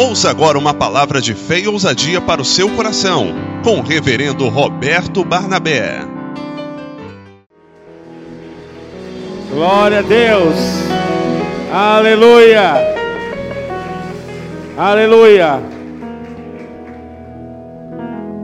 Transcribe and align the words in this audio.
Ouça 0.00 0.30
agora 0.30 0.56
uma 0.56 0.72
palavra 0.72 1.20
de 1.20 1.34
fé 1.34 1.58
e 1.58 1.66
ousadia 1.66 2.20
para 2.20 2.40
o 2.40 2.44
seu 2.44 2.70
coração, 2.76 3.34
com 3.64 3.80
o 3.80 3.82
reverendo 3.82 4.48
Roberto 4.48 5.24
Barnabé. 5.24 6.02
Glória 9.50 9.98
a 9.98 10.02
Deus. 10.02 10.54
Aleluia. 11.72 12.74
Aleluia. 14.76 15.60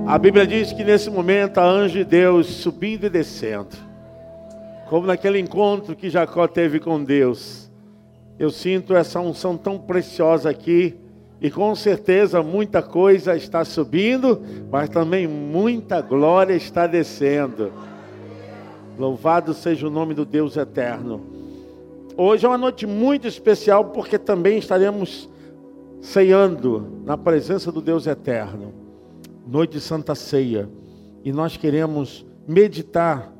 A 0.08 0.18
Bíblia 0.18 0.44
diz 0.48 0.72
que 0.72 0.82
nesse 0.82 1.08
momento 1.08 1.58
a 1.58 1.64
anjo 1.64 1.98
de 1.98 2.04
Deus 2.04 2.48
subindo 2.48 3.06
e 3.06 3.08
descendo, 3.08 3.76
como 4.88 5.06
naquele 5.06 5.38
encontro 5.38 5.94
que 5.94 6.10
Jacó 6.10 6.48
teve 6.48 6.80
com 6.80 7.04
Deus. 7.04 7.70
Eu 8.40 8.50
sinto 8.50 8.96
essa 8.96 9.20
unção 9.20 9.56
tão 9.56 9.78
preciosa 9.78 10.50
aqui, 10.50 11.03
e 11.40 11.50
com 11.50 11.74
certeza 11.74 12.42
muita 12.42 12.82
coisa 12.82 13.36
está 13.36 13.64
subindo, 13.64 14.40
mas 14.70 14.88
também 14.88 15.26
muita 15.26 16.00
glória 16.00 16.54
está 16.54 16.86
descendo. 16.86 17.72
Louvado 18.98 19.52
seja 19.52 19.86
o 19.86 19.90
nome 19.90 20.14
do 20.14 20.24
Deus 20.24 20.56
eterno. 20.56 21.20
Hoje 22.16 22.46
é 22.46 22.48
uma 22.48 22.56
noite 22.56 22.86
muito 22.86 23.26
especial 23.26 23.86
porque 23.86 24.18
também 24.18 24.58
estaremos 24.58 25.28
ceando 26.00 27.02
na 27.04 27.16
presença 27.16 27.72
do 27.72 27.80
Deus 27.80 28.06
eterno. 28.06 28.72
Noite 29.46 29.72
de 29.72 29.80
Santa 29.80 30.14
Ceia. 30.14 30.68
E 31.24 31.32
nós 31.32 31.56
queremos 31.56 32.24
meditar 32.46 33.32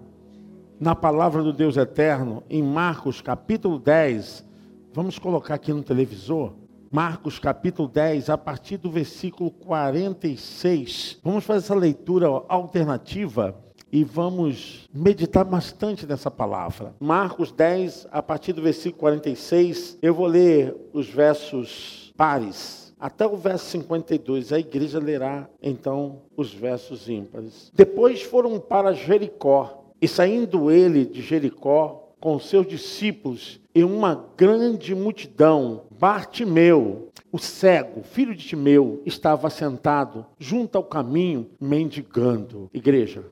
na 0.81 0.95
palavra 0.95 1.43
do 1.43 1.53
Deus 1.53 1.77
eterno 1.77 2.43
em 2.51 2.63
Marcos 2.63 3.21
capítulo 3.21 3.79
10. 3.79 4.45
Vamos 4.93 5.19
colocar 5.19 5.55
aqui 5.55 5.73
no 5.73 5.83
televisor. 5.83 6.53
Marcos 6.95 7.41
capítulo 7.41 7.89
10, 7.89 8.31
a 8.31 8.39
partir 8.39 8.77
do 8.77 8.89
versículo 8.89 9.51
46. 9.51 11.19
Vamos 11.25 11.43
fazer 11.43 11.59
essa 11.59 11.75
leitura 11.75 12.29
alternativa 12.47 13.53
e 13.91 14.05
vamos 14.05 14.89
meditar 14.95 15.45
bastante 15.45 16.07
nessa 16.07 16.31
palavra. 16.31 16.95
Marcos 17.01 17.51
10, 17.51 18.07
a 18.13 18.23
partir 18.23 18.53
do 18.53 18.63
versículo 18.63 19.01
46, 19.01 19.99
eu 20.01 20.15
vou 20.15 20.27
ler 20.27 20.73
os 20.93 21.09
versos 21.09 22.13
pares. 22.17 22.95
Até 22.97 23.27
o 23.27 23.37
verso 23.37 23.67
52, 23.71 24.53
a 24.53 24.61
igreja 24.61 25.01
lerá 25.01 25.51
então 25.61 26.23
os 26.37 26.55
versos 26.55 27.09
ímpares. 27.09 27.73
Depois 27.75 28.23
foram 28.23 28.61
para 28.61 28.93
Jericó, 28.93 29.85
e 30.01 30.07
saindo 30.07 30.71
ele 30.71 31.05
de 31.05 31.23
Jericó 31.23 32.05
com 32.21 32.39
seus 32.39 32.67
discípulos 32.67 33.61
e 33.75 33.83
uma 33.85 34.27
grande 34.35 34.95
multidão, 34.95 35.83
Bartimeu, 36.05 37.11
o 37.33 37.39
cego, 37.39 38.03
filho 38.03 38.35
de 38.35 38.47
Timeu, 38.47 39.01
estava 39.07 39.49
sentado 39.49 40.27
junto 40.39 40.77
ao 40.77 40.85
caminho, 40.85 41.49
mendigando. 41.59 42.69
Igreja. 42.75 43.25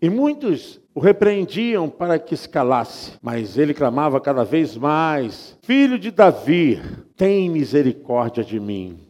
E 0.00 0.08
muitos 0.08 0.80
o 0.94 1.00
repreendiam 1.00 1.90
para 1.90 2.18
que 2.18 2.34
se 2.38 2.48
calasse, 2.48 3.18
mas 3.20 3.58
ele 3.58 3.74
clamava 3.74 4.18
cada 4.18 4.44
vez 4.44 4.78
mais: 4.78 5.58
Filho 5.60 5.98
de 5.98 6.10
Davi, 6.10 6.80
tem 7.18 7.50
misericórdia 7.50 8.42
de 8.42 8.58
mim. 8.58 9.09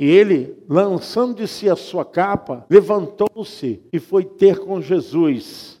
E 0.00 0.10
ele, 0.10 0.56
lançando 0.66 1.34
de 1.34 1.46
si 1.46 1.68
a 1.68 1.76
sua 1.76 2.06
capa, 2.06 2.64
levantou-se 2.70 3.82
e 3.92 3.98
foi 3.98 4.24
ter 4.24 4.58
com 4.58 4.80
Jesus. 4.80 5.78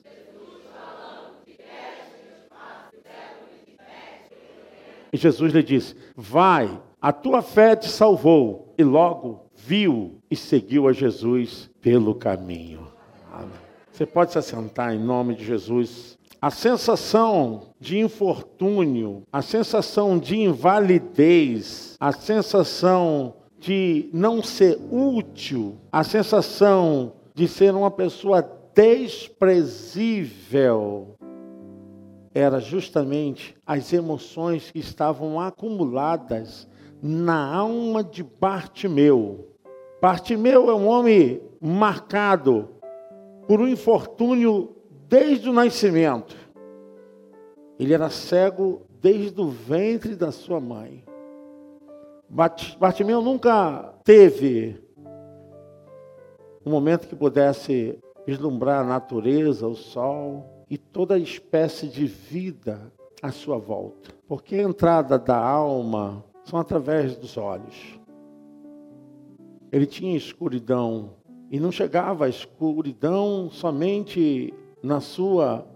E 5.10 5.16
Jesus 5.16 5.54
lhe 5.54 5.62
disse: 5.62 5.96
Vai, 6.14 6.78
a 7.00 7.14
tua 7.14 7.40
fé 7.40 7.74
te 7.74 7.88
salvou. 7.88 8.74
E 8.76 8.84
logo 8.84 9.46
viu 9.54 10.20
e 10.30 10.36
seguiu 10.36 10.86
a 10.86 10.92
Jesus 10.92 11.70
pelo 11.80 12.14
caminho. 12.14 12.88
Você 13.90 14.04
pode 14.04 14.32
se 14.32 14.38
assentar 14.38 14.94
em 14.94 14.98
nome 14.98 15.34
de 15.34 15.46
Jesus. 15.46 16.18
A 16.42 16.50
sensação 16.50 17.72
de 17.80 17.98
infortúnio, 17.98 19.22
a 19.32 19.40
sensação 19.40 20.18
de 20.18 20.36
invalidez, 20.36 21.96
a 21.98 22.12
sensação 22.12 23.39
de 23.60 24.08
não 24.12 24.42
ser 24.42 24.78
útil, 24.90 25.76
a 25.92 26.02
sensação 26.02 27.12
de 27.34 27.46
ser 27.46 27.74
uma 27.74 27.90
pessoa 27.90 28.42
desprezível, 28.74 30.24
era 32.32 32.58
justamente 32.58 33.54
as 33.66 33.92
emoções 33.92 34.70
que 34.70 34.78
estavam 34.78 35.38
acumuladas 35.38 36.66
na 37.02 37.54
alma 37.54 38.02
de 38.02 38.22
Bartimeu. 38.22 39.48
Bartimeu 40.00 40.70
é 40.70 40.74
um 40.74 40.86
homem 40.86 41.42
marcado 41.60 42.70
por 43.46 43.60
um 43.60 43.68
infortúnio 43.68 44.74
desde 45.06 45.50
o 45.50 45.52
nascimento. 45.52 46.34
Ele 47.78 47.92
era 47.92 48.08
cego 48.08 48.80
desde 49.02 49.38
o 49.40 49.48
ventre 49.48 50.16
da 50.16 50.32
sua 50.32 50.60
mãe. 50.60 51.04
Bartimeu 52.30 53.20
nunca 53.20 53.92
teve 54.04 54.80
um 56.64 56.70
momento 56.70 57.08
que 57.08 57.16
pudesse 57.16 57.98
vislumbrar 58.24 58.80
a 58.80 58.88
natureza, 58.88 59.66
o 59.66 59.74
sol 59.74 60.64
e 60.70 60.78
toda 60.78 61.18
espécie 61.18 61.88
de 61.88 62.06
vida 62.06 62.92
à 63.20 63.32
sua 63.32 63.58
volta. 63.58 64.10
Porque 64.28 64.54
a 64.54 64.62
entrada 64.62 65.18
da 65.18 65.36
alma 65.36 66.24
são 66.44 66.60
através 66.60 67.16
dos 67.16 67.36
olhos. 67.36 67.98
Ele 69.72 69.86
tinha 69.86 70.16
escuridão 70.16 71.14
e 71.50 71.58
não 71.58 71.72
chegava 71.72 72.26
a 72.26 72.28
escuridão 72.28 73.50
somente 73.50 74.54
na 74.80 75.00
sua 75.00 75.66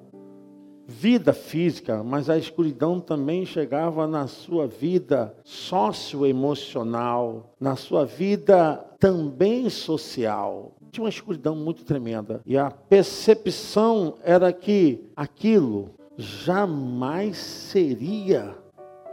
vida 0.87 1.33
física, 1.33 2.03
mas 2.03 2.29
a 2.29 2.37
escuridão 2.37 3.01
também 3.01 3.47
chegava 3.47 4.07
na 4.07 4.27
sua 4.27 4.67
vida 4.67 5.35
socioemocional, 5.43 7.55
na 7.59 7.77
sua 7.77 8.05
vida 8.05 8.77
também 8.99 9.71
social. 9.71 10.73
Tinha 10.91 11.05
uma 11.05 11.11
escuridão 11.11 11.57
muito 11.57 11.85
tremenda. 11.85 12.41
E 12.47 12.57
a 12.57 12.71
percepção 12.71 14.15
era 14.23 14.53
que 14.53 15.05
aquilo 15.17 15.91
jamais 16.17 17.37
seria 17.37 18.57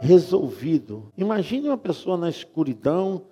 resolvido. 0.00 1.12
Imagine 1.16 1.68
uma 1.68 1.78
pessoa 1.78 2.16
na 2.16 2.28
escuridão 2.28 3.22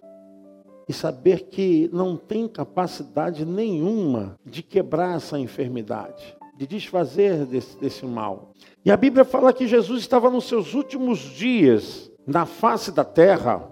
e 0.89 0.93
saber 0.93 1.49
que 1.49 1.89
não 1.93 2.17
tem 2.17 2.49
capacidade 2.49 3.45
nenhuma 3.45 4.37
de 4.45 4.62
quebrar 4.62 5.17
essa 5.17 5.39
enfermidade, 5.39 6.37
de 6.60 6.66
desfazer 6.66 7.47
desse, 7.47 7.75
desse 7.78 8.04
mal. 8.04 8.53
E 8.84 8.91
a 8.91 8.97
Bíblia 8.97 9.25
fala 9.25 9.50
que 9.50 9.66
Jesus 9.66 10.03
estava 10.03 10.28
nos 10.28 10.44
seus 10.44 10.75
últimos 10.75 11.19
dias 11.19 12.12
na 12.26 12.44
face 12.44 12.93
da 12.93 13.03
terra 13.03 13.66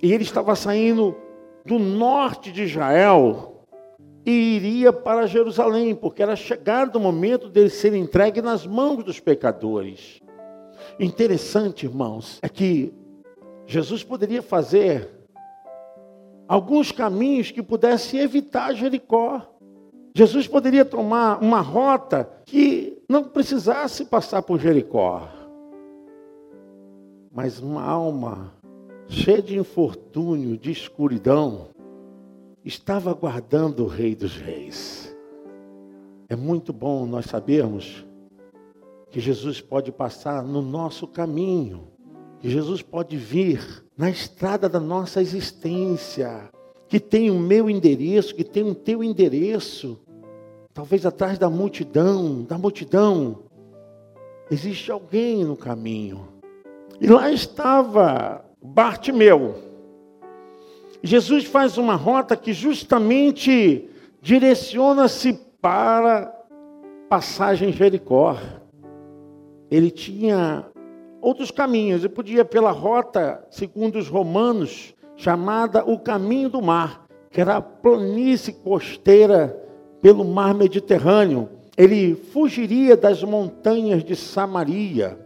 e 0.00 0.12
ele 0.12 0.22
estava 0.22 0.54
saindo 0.54 1.16
do 1.66 1.76
norte 1.76 2.52
de 2.52 2.62
Israel 2.62 3.66
e 4.24 4.30
iria 4.30 4.92
para 4.92 5.26
Jerusalém, 5.26 5.92
porque 5.92 6.22
era 6.22 6.36
chegado 6.36 6.94
o 6.94 7.00
momento 7.00 7.48
dele 7.48 7.68
ser 7.68 7.94
entregue 7.94 8.40
nas 8.40 8.64
mãos 8.64 9.02
dos 9.02 9.18
pecadores. 9.18 10.20
Interessante, 11.00 11.84
irmãos, 11.84 12.38
é 12.42 12.48
que 12.48 12.94
Jesus 13.66 14.04
poderia 14.04 14.40
fazer 14.40 15.10
alguns 16.46 16.92
caminhos 16.92 17.50
que 17.50 17.60
pudessem 17.60 18.20
evitar 18.20 18.72
Jericó. 18.72 19.49
Jesus 20.14 20.46
poderia 20.46 20.84
tomar 20.84 21.42
uma 21.42 21.60
rota 21.60 22.28
que 22.44 23.00
não 23.08 23.24
precisasse 23.24 24.04
passar 24.04 24.42
por 24.42 24.58
Jericó. 24.58 25.28
Mas 27.32 27.60
uma 27.60 27.82
alma 27.82 28.52
cheia 29.08 29.40
de 29.40 29.58
infortúnio, 29.58 30.56
de 30.56 30.70
escuridão, 30.70 31.68
estava 32.64 33.10
aguardando 33.10 33.84
o 33.84 33.88
Rei 33.88 34.14
dos 34.14 34.36
Reis. 34.36 35.16
É 36.28 36.36
muito 36.36 36.72
bom 36.72 37.06
nós 37.06 37.26
sabermos 37.26 38.04
que 39.10 39.18
Jesus 39.18 39.60
pode 39.60 39.90
passar 39.90 40.44
no 40.44 40.62
nosso 40.62 41.06
caminho, 41.06 41.88
que 42.38 42.48
Jesus 42.48 42.82
pode 42.82 43.16
vir 43.16 43.84
na 43.96 44.08
estrada 44.08 44.68
da 44.68 44.78
nossa 44.78 45.20
existência, 45.20 46.50
que 46.90 46.98
tem 46.98 47.30
o 47.30 47.38
meu 47.38 47.70
endereço, 47.70 48.34
que 48.34 48.42
tem 48.42 48.64
o 48.64 48.74
teu 48.74 49.04
endereço, 49.04 49.96
talvez 50.74 51.06
atrás 51.06 51.38
da 51.38 51.48
multidão, 51.48 52.42
da 52.42 52.58
multidão, 52.58 53.44
existe 54.50 54.90
alguém 54.90 55.44
no 55.44 55.56
caminho. 55.56 56.26
E 57.00 57.06
lá 57.06 57.30
estava 57.30 58.44
Bartimeu. 58.60 59.54
Jesus 61.00 61.44
faz 61.44 61.78
uma 61.78 61.94
rota 61.94 62.36
que 62.36 62.52
justamente 62.52 63.88
direciona-se 64.20 65.34
para 65.62 66.36
passagem 67.08 67.72
Jericó. 67.72 68.36
Ele 69.70 69.92
tinha 69.92 70.66
outros 71.22 71.52
caminhos, 71.52 72.00
ele 72.00 72.12
podia 72.12 72.44
pela 72.44 72.72
rota, 72.72 73.46
segundo 73.48 73.96
os 73.96 74.08
romanos, 74.08 74.92
chamada 75.20 75.84
o 75.84 75.98
caminho 75.98 76.48
do 76.48 76.62
mar, 76.62 77.06
que 77.30 77.40
era 77.42 77.56
a 77.56 77.62
planície 77.62 78.54
costeira 78.54 79.54
pelo 80.00 80.24
mar 80.24 80.54
Mediterrâneo. 80.54 81.48
Ele 81.76 82.14
fugiria 82.14 82.96
das 82.96 83.22
montanhas 83.22 84.02
de 84.02 84.16
Samaria, 84.16 85.18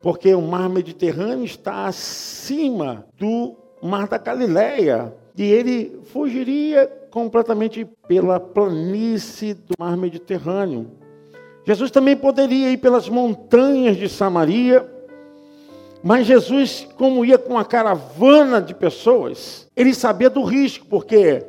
porque 0.00 0.34
o 0.34 0.42
mar 0.42 0.68
Mediterrâneo 0.68 1.44
está 1.44 1.86
acima 1.86 3.06
do 3.18 3.56
mar 3.82 4.06
da 4.06 4.18
Galileia, 4.18 5.14
e 5.36 5.42
ele 5.42 5.98
fugiria 6.12 6.86
completamente 7.10 7.88
pela 8.06 8.38
planície 8.38 9.54
do 9.54 9.72
mar 9.78 9.96
Mediterrâneo. 9.96 10.86
Jesus 11.64 11.90
também 11.90 12.14
poderia 12.14 12.70
ir 12.70 12.76
pelas 12.76 13.08
montanhas 13.08 13.96
de 13.96 14.06
Samaria, 14.06 14.86
mas 16.02 16.26
Jesus, 16.26 16.88
como 16.96 17.24
ia 17.24 17.36
com 17.36 17.54
uma 17.54 17.64
caravana 17.64 18.60
de 18.60 18.74
pessoas, 18.74 19.68
ele 19.76 19.94
sabia 19.94 20.30
do 20.30 20.42
risco, 20.42 20.86
porque 20.86 21.44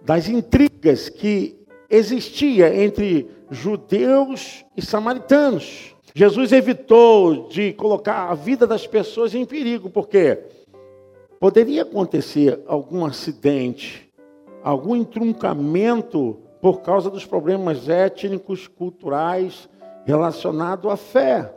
das 0.00 0.28
intrigas 0.28 1.08
que 1.08 1.58
existia 1.90 2.74
entre 2.74 3.28
judeus 3.50 4.64
e 4.76 4.82
samaritanos. 4.82 5.94
Jesus 6.14 6.52
evitou 6.52 7.48
de 7.48 7.72
colocar 7.72 8.30
a 8.30 8.34
vida 8.34 8.66
das 8.66 8.86
pessoas 8.86 9.34
em 9.34 9.44
perigo, 9.44 9.90
porque 9.90 10.38
poderia 11.40 11.82
acontecer 11.82 12.62
algum 12.66 13.04
acidente, 13.04 14.10
algum 14.62 14.94
entroncamento 14.94 16.38
por 16.60 16.80
causa 16.80 17.10
dos 17.10 17.26
problemas 17.26 17.88
étnicos, 17.88 18.68
culturais 18.68 19.68
relacionados 20.04 20.90
à 20.90 20.96
fé. 20.96 21.52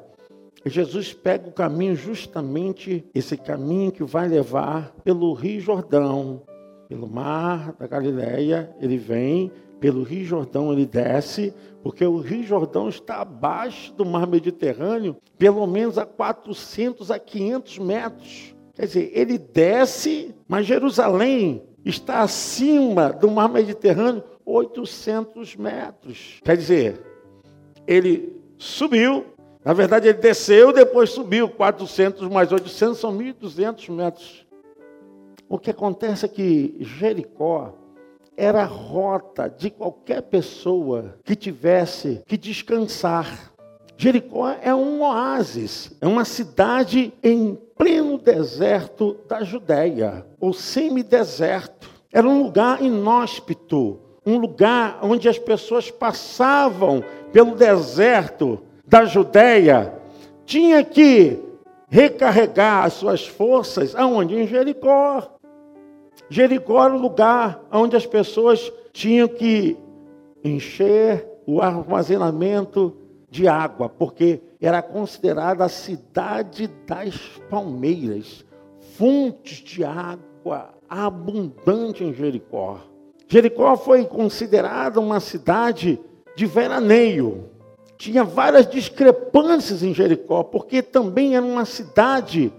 Jesus 0.66 1.14
pega 1.14 1.48
o 1.48 1.54
caminho 1.54 1.96
justamente 1.96 3.06
esse 3.14 3.38
caminho 3.38 3.92
que 3.92 4.04
vai 4.04 4.28
levar 4.28 4.94
pelo 5.04 5.34
Rio 5.34 5.62
Jordão, 5.62 6.42
pelo 6.90 7.08
mar 7.08 7.74
da 7.74 7.86
Galileia, 7.86 8.76
ele 8.80 8.98
vem, 8.98 9.52
pelo 9.80 10.04
Rio 10.04 10.26
Jordão 10.26 10.74
ele 10.74 10.86
desce, 10.86 11.54
porque 11.84 12.06
o 12.06 12.18
Rio 12.18 12.44
Jordão 12.44 12.90
está 12.90 13.18
abaixo 13.22 13.94
do 13.94 14.06
mar 14.06 14.26
Mediterrâneo, 14.26 15.18
pelo 15.38 15.68
menos 15.68 15.98
a 15.98 16.06
400 16.06 17.12
a 17.12 17.20
500 17.20 17.80
metros. 17.80 18.56
Quer 18.74 18.88
dizer, 18.88 19.12
ele 19.14 19.38
desce, 19.38 20.34
mas 20.48 20.66
Jerusalém 20.66 21.64
está 21.86 22.22
acima 22.22 23.14
do 23.14 23.30
mar 23.30 23.48
Mediterrâneo 23.48 24.24
800 24.44 25.56
metros. 25.56 26.40
Quer 26.44 26.58
dizer, 26.58 27.02
ele 27.86 28.42
subiu, 28.58 29.26
na 29.66 29.74
verdade 29.74 30.08
ele 30.08 30.20
desceu, 30.20 30.72
depois 30.72 31.10
subiu 31.10 31.50
400 31.50 32.30
mais 32.30 32.52
800, 32.52 33.00
são 33.00 33.18
1.200 33.18 33.90
metros. 33.90 34.46
O 35.50 35.58
que 35.58 35.72
acontece 35.72 36.26
é 36.26 36.30
que 36.30 36.78
Jericó 36.80 37.74
era 38.38 38.62
a 38.62 38.66
rota 38.66 39.50
de 39.50 39.72
qualquer 39.72 40.22
pessoa 40.22 41.16
que 41.24 41.36
tivesse 41.36 42.22
que 42.28 42.38
descansar. 42.38 43.52
Jericó 43.98 44.50
é 44.62 44.76
um 44.76 45.02
oásis, 45.02 45.92
é 46.00 46.06
uma 46.06 46.26
cidade 46.26 47.12
em 47.24 47.58
pleno 47.76 48.20
deserto 48.20 49.18
da 49.28 49.44
Judéia, 49.44 50.28
ou 50.40 50.54
semideserto. 50.54 51.90
Era 52.14 52.28
um 52.28 52.44
lugar 52.44 52.84
inóspito, 52.84 54.00
um 54.24 54.38
lugar 54.38 55.00
onde 55.02 55.28
as 55.28 55.40
pessoas 55.40 55.90
passavam 55.90 57.04
pelo 57.34 57.56
deserto 57.56 58.62
da 58.88 59.06
Judéia, 59.06 59.94
tinha 60.46 60.84
que 60.84 61.40
recarregar 61.90 62.86
as 62.86 62.94
suas 62.94 63.26
forças 63.26 63.96
aonde? 63.96 64.36
Em 64.36 64.48
Jericó. 64.48 65.38
Jericó 66.30 66.86
era 66.86 66.96
o 66.96 67.00
lugar 67.00 67.62
onde 67.72 67.96
as 67.96 68.06
pessoas 68.06 68.72
tinham 68.92 69.28
que 69.28 69.78
encher 70.44 71.28
o 71.46 71.62
armazenamento 71.62 72.96
de 73.30 73.48
água, 73.48 73.90
porque 73.90 74.42
era 74.62 74.82
considerada 74.82 75.66
a 75.66 75.70
cidade 75.70 76.68
das 76.88 77.16
palmeiras, 77.50 78.46
fontes 78.98 79.58
de 79.58 79.84
água 79.84 80.70
abundante 80.90 82.04
em 82.04 82.14
Jericó. 82.14 82.80
Jericó 83.28 83.76
foi 83.76 84.06
considerada 84.06 85.00
uma 85.00 85.20
cidade 85.20 86.00
de 86.36 86.46
veraneio. 86.46 87.50
Tinha 87.98 88.24
várias 88.24 88.68
discrepâncias 88.68 89.84
em 89.84 89.94
Jericó, 89.94 90.44
porque 90.44 90.82
também 90.82 91.36
era 91.36 91.46
uma 91.46 91.66
cidade 91.66 92.52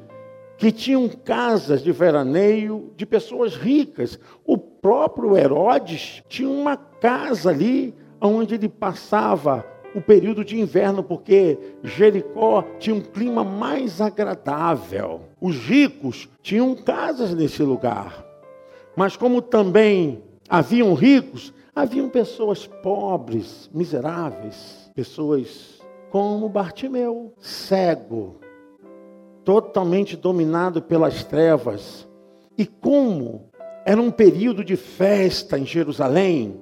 que 0.56 0.73
tinham 0.73 1.09
casas 1.09 1.83
de 1.83 1.93
veraneio 1.93 2.93
de 2.97 3.05
pessoas 3.05 3.55
ricas. 3.55 4.19
O 4.44 4.56
próprio 4.56 5.37
Herodes 5.37 6.23
tinha 6.29 6.49
uma 6.49 6.77
casa 6.77 7.50
ali 7.50 7.94
onde 8.21 8.55
ele 8.55 8.69
passava 8.69 9.65
o 9.94 10.00
período 10.00 10.44
de 10.44 10.61
inverno, 10.61 11.03
porque 11.03 11.59
Jericó 11.83 12.62
tinha 12.79 12.94
um 12.94 13.00
clima 13.00 13.43
mais 13.43 14.00
agradável. 14.00 15.23
Os 15.41 15.56
ricos 15.56 16.29
tinham 16.43 16.75
casas 16.75 17.35
nesse 17.35 17.62
lugar. 17.62 18.25
Mas 18.94 19.17
como 19.17 19.41
também 19.41 20.23
haviam 20.49 20.93
ricos, 20.94 21.53
haviam 21.76 22.08
pessoas 22.08 22.67
pobres, 22.67 23.69
miseráveis, 23.75 24.90
pessoas 24.94 25.78
como 26.11 26.49
Bartimeu, 26.49 27.34
cego, 27.38 28.40
totalmente 29.44 30.17
dominado 30.17 30.81
pelas 30.81 31.23
trevas. 31.23 32.08
E 32.56 32.64
como 32.64 33.50
era 33.84 34.00
um 34.00 34.11
período 34.11 34.64
de 34.64 34.75
festa 34.75 35.58
em 35.58 35.67
Jerusalém, 35.67 36.58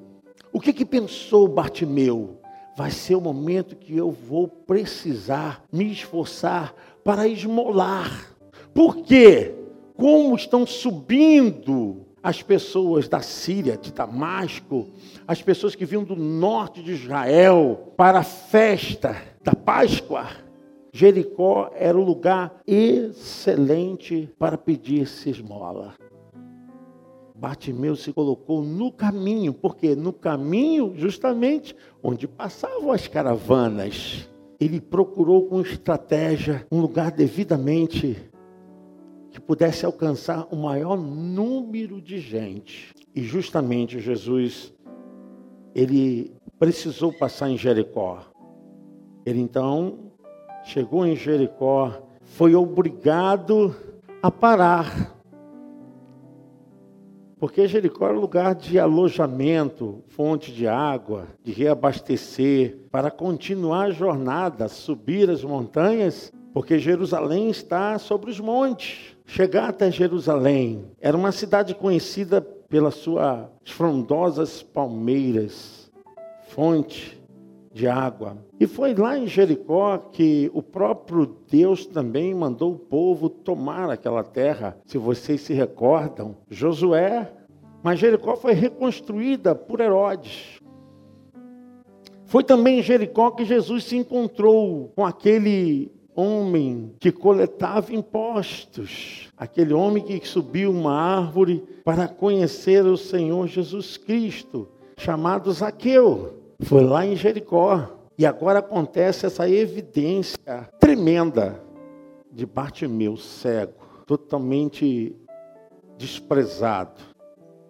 o 0.52 0.58
que, 0.58 0.72
que 0.72 0.84
pensou 0.84 1.46
Bartimeu? 1.46 2.40
Vai 2.76 2.90
ser 2.90 3.14
o 3.14 3.20
momento 3.20 3.76
que 3.76 3.96
eu 3.96 4.10
vou 4.10 4.48
precisar 4.48 5.62
me 5.72 5.92
esforçar 5.92 6.74
para 7.04 7.28
esmolar. 7.28 8.34
Por 8.74 8.96
quê? 8.96 9.54
Como 9.96 10.34
estão 10.34 10.66
subindo 10.66 12.03
as 12.24 12.42
pessoas 12.42 13.06
da 13.06 13.20
Síria, 13.20 13.76
de 13.76 13.92
Damasco, 13.92 14.88
as 15.28 15.42
pessoas 15.42 15.74
que 15.74 15.84
vinham 15.84 16.02
do 16.02 16.16
norte 16.16 16.82
de 16.82 16.92
Israel 16.92 17.92
para 17.98 18.20
a 18.20 18.24
festa 18.24 19.14
da 19.42 19.54
Páscoa, 19.54 20.28
Jericó 20.90 21.70
era 21.74 21.98
um 21.98 22.02
lugar 22.02 22.62
excelente 22.66 24.30
para 24.38 24.56
pedir-se 24.56 25.28
esmola. 25.28 25.96
Bartimeu 27.34 27.94
se 27.94 28.10
colocou 28.10 28.62
no 28.62 28.90
caminho, 28.90 29.52
porque 29.52 29.94
no 29.94 30.12
caminho, 30.12 30.94
justamente, 30.96 31.76
onde 32.02 32.26
passavam 32.26 32.90
as 32.90 33.06
caravanas, 33.06 34.30
ele 34.58 34.80
procurou 34.80 35.46
com 35.46 35.60
estratégia 35.60 36.66
um 36.72 36.80
lugar 36.80 37.10
devidamente 37.10 38.16
que 39.34 39.40
pudesse 39.40 39.84
alcançar 39.84 40.46
o 40.52 40.56
maior 40.56 40.96
número 40.96 42.00
de 42.00 42.20
gente. 42.20 42.94
E 43.12 43.20
justamente 43.20 43.98
Jesus, 43.98 44.72
ele 45.74 46.32
precisou 46.56 47.12
passar 47.12 47.50
em 47.50 47.58
Jericó. 47.58 48.20
Ele 49.26 49.40
então 49.40 50.12
chegou 50.62 51.04
em 51.04 51.16
Jericó, 51.16 52.00
foi 52.22 52.54
obrigado 52.54 53.74
a 54.22 54.30
parar. 54.30 55.12
Porque 57.36 57.66
Jericó 57.66 58.06
era 58.06 58.16
lugar 58.16 58.54
de 58.54 58.78
alojamento, 58.78 60.04
fonte 60.10 60.52
de 60.52 60.68
água, 60.68 61.26
de 61.42 61.50
reabastecer, 61.50 62.86
para 62.88 63.10
continuar 63.10 63.86
a 63.86 63.90
jornada, 63.90 64.68
subir 64.68 65.28
as 65.28 65.42
montanhas, 65.42 66.32
porque 66.54 66.78
Jerusalém 66.78 67.50
está 67.50 67.98
sobre 67.98 68.30
os 68.30 68.38
montes. 68.38 69.16
Chegar 69.26 69.70
até 69.70 69.90
Jerusalém 69.90 70.84
era 71.00 71.16
uma 71.16 71.32
cidade 71.32 71.74
conhecida 71.74 72.40
pelas 72.40 72.94
suas 72.94 73.48
frondosas 73.64 74.62
palmeiras, 74.62 75.90
fonte 76.50 77.20
de 77.72 77.88
água. 77.88 78.38
E 78.60 78.68
foi 78.68 78.94
lá 78.94 79.18
em 79.18 79.26
Jericó 79.26 79.98
que 79.98 80.48
o 80.54 80.62
próprio 80.62 81.36
Deus 81.50 81.86
também 81.86 82.32
mandou 82.32 82.74
o 82.74 82.78
povo 82.78 83.28
tomar 83.28 83.90
aquela 83.90 84.22
terra. 84.22 84.78
Se 84.84 84.96
vocês 84.96 85.40
se 85.40 85.52
recordam, 85.52 86.36
Josué, 86.48 87.32
mas 87.82 87.98
Jericó 87.98 88.36
foi 88.36 88.52
reconstruída 88.52 89.56
por 89.56 89.80
Herodes. 89.80 90.60
Foi 92.26 92.44
também 92.44 92.78
em 92.78 92.82
Jericó 92.82 93.32
que 93.32 93.44
Jesus 93.44 93.84
se 93.84 93.96
encontrou 93.96 94.92
com 94.94 95.04
aquele 95.04 95.90
homem 96.14 96.94
que 97.00 97.10
coletava 97.10 97.92
impostos, 97.94 99.28
aquele 99.36 99.72
homem 99.74 100.02
que 100.02 100.26
subiu 100.26 100.70
uma 100.70 100.92
árvore 100.92 101.64
para 101.84 102.06
conhecer 102.08 102.84
o 102.84 102.96
Senhor 102.96 103.46
Jesus 103.46 103.96
Cristo, 103.96 104.68
chamado 104.96 105.52
Zaqueu. 105.52 106.34
Foi 106.60 106.82
lá 106.84 107.04
em 107.04 107.16
Jericó. 107.16 107.90
E 108.16 108.24
agora 108.24 108.60
acontece 108.60 109.26
essa 109.26 109.48
evidência 109.48 110.68
tremenda 110.78 111.60
de 112.30 112.46
Bartimeu 112.46 113.16
cego, 113.16 113.74
totalmente 114.06 115.16
desprezado, 115.98 117.00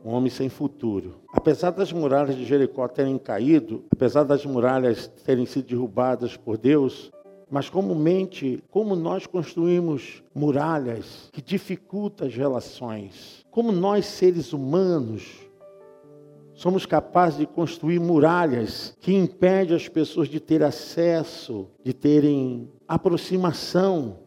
um 0.05 0.11
homem 0.13 0.31
sem 0.31 0.51
futuro. 0.51 1.15
Apesar 1.33 1.71
das 1.71 1.93
muralhas 1.93 2.37
de 2.37 2.45
Jericó 2.45 2.87
terem 2.89 3.17
caído, 3.17 3.85
apesar 3.91 4.23
das 4.25 4.45
muralhas 4.45 5.09
terem 5.25 5.47
sido 5.47 5.69
derrubadas 5.69 6.37
por 6.37 6.59
Deus, 6.59 7.11
mas 7.51 7.69
comumente, 7.69 8.63
como 8.71 8.97
nós 8.97 9.27
construímos 9.27 10.23
muralhas 10.35 11.29
que 11.33 11.43
dificultam 11.43 12.27
as 12.27 12.35
relações, 12.35 13.45
como 13.51 13.71
nós 13.71 14.07
seres 14.07 14.53
humanos 14.53 15.45
somos 16.55 16.87
capazes 16.87 17.41
de 17.41 17.47
construir 17.47 17.99
muralhas 17.99 18.97
que 19.01 19.13
impedem 19.13 19.77
as 19.77 19.89
pessoas 19.89 20.29
de 20.29 20.39
ter 20.39 20.63
acesso, 20.63 21.69
de 21.83 21.93
terem 21.93 22.71
aproximação. 22.87 24.19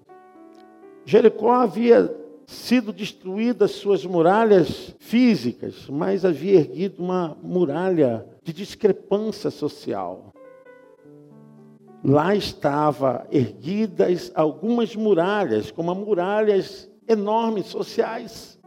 Jericó 1.06 1.52
havia 1.54 2.14
sido 2.46 2.94
destruídas 2.94 3.72
suas 3.72 4.06
muralhas 4.06 4.96
físicas, 5.00 5.88
mas 5.90 6.24
havia 6.24 6.60
erguido 6.60 7.04
uma 7.04 7.38
muralha 7.42 8.26
de 8.44 8.54
discrepância 8.54 9.50
social. 9.50 10.34
Lá 12.04 12.36
estava 12.36 13.26
erguidas 13.32 14.32
algumas 14.36 14.96
muralhas, 14.96 15.72
como 15.72 15.94
muralhas 15.96 16.90
enormes 17.08 17.68
sociais. 17.68 18.60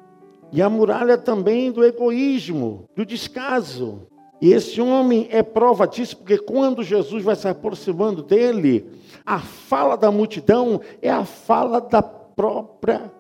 E 0.52 0.60
a 0.60 0.68
muralha 0.68 1.16
também 1.16 1.70
do 1.70 1.84
egoísmo, 1.84 2.88
do 2.96 3.06
descaso. 3.06 4.06
E 4.40 4.52
esse 4.52 4.80
homem 4.80 5.28
é 5.30 5.42
prova 5.42 5.87
disso, 5.87 6.16
porque 6.16 6.38
quando 6.38 6.82
Jesus 6.82 7.22
vai 7.22 7.37
se 7.37 7.46
aproximando 7.46 8.22
dele, 8.22 8.90
a 9.25 9.38
fala 9.38 9.96
da 9.96 10.10
multidão 10.10 10.80
é 11.00 11.10
a 11.10 11.25
fala 11.25 11.80
da 11.80 12.02
própria 12.02 13.12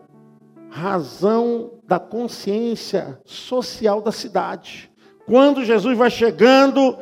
razão 0.70 1.72
da 1.86 1.98
consciência 1.98 3.20
social 3.24 4.00
da 4.00 4.12
cidade. 4.12 4.90
Quando 5.26 5.64
Jesus 5.64 5.96
vai 5.96 6.10
chegando 6.10 6.96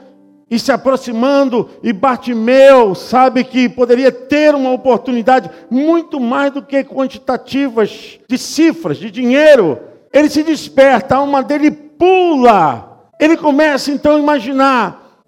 e 0.51 0.59
se 0.59 0.73
aproximando, 0.73 1.69
e 1.83 1.93
Bartimeu 1.93 2.95
sabe 2.95 3.45
que 3.45 3.69
poderia 3.69 4.11
ter 4.11 4.55
uma 4.55 4.71
oportunidade 4.71 5.51
muito 5.71 6.19
mais 6.19 6.53
do 6.53 6.63
que 6.63 6.83
quantitativas 6.85 8.19
de 8.27 8.39
cifras, 8.39 8.97
de 8.97 9.11
dinheiro. 9.11 9.79
Ele 10.11 10.31
se 10.31 10.43
desperta, 10.43 11.15
a 11.15 11.19
alma 11.19 11.43
dele 11.43 11.71
pula. 11.71 13.11
Ele 13.21 13.37
começa 13.37 13.91
então 13.91 14.17
a 14.17 14.19
imaginar: 14.19 15.23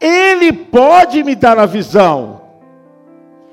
ele 0.00 0.52
pode 0.52 1.22
me 1.22 1.36
dar 1.36 1.58
a 1.58 1.66
visão. 1.66 2.40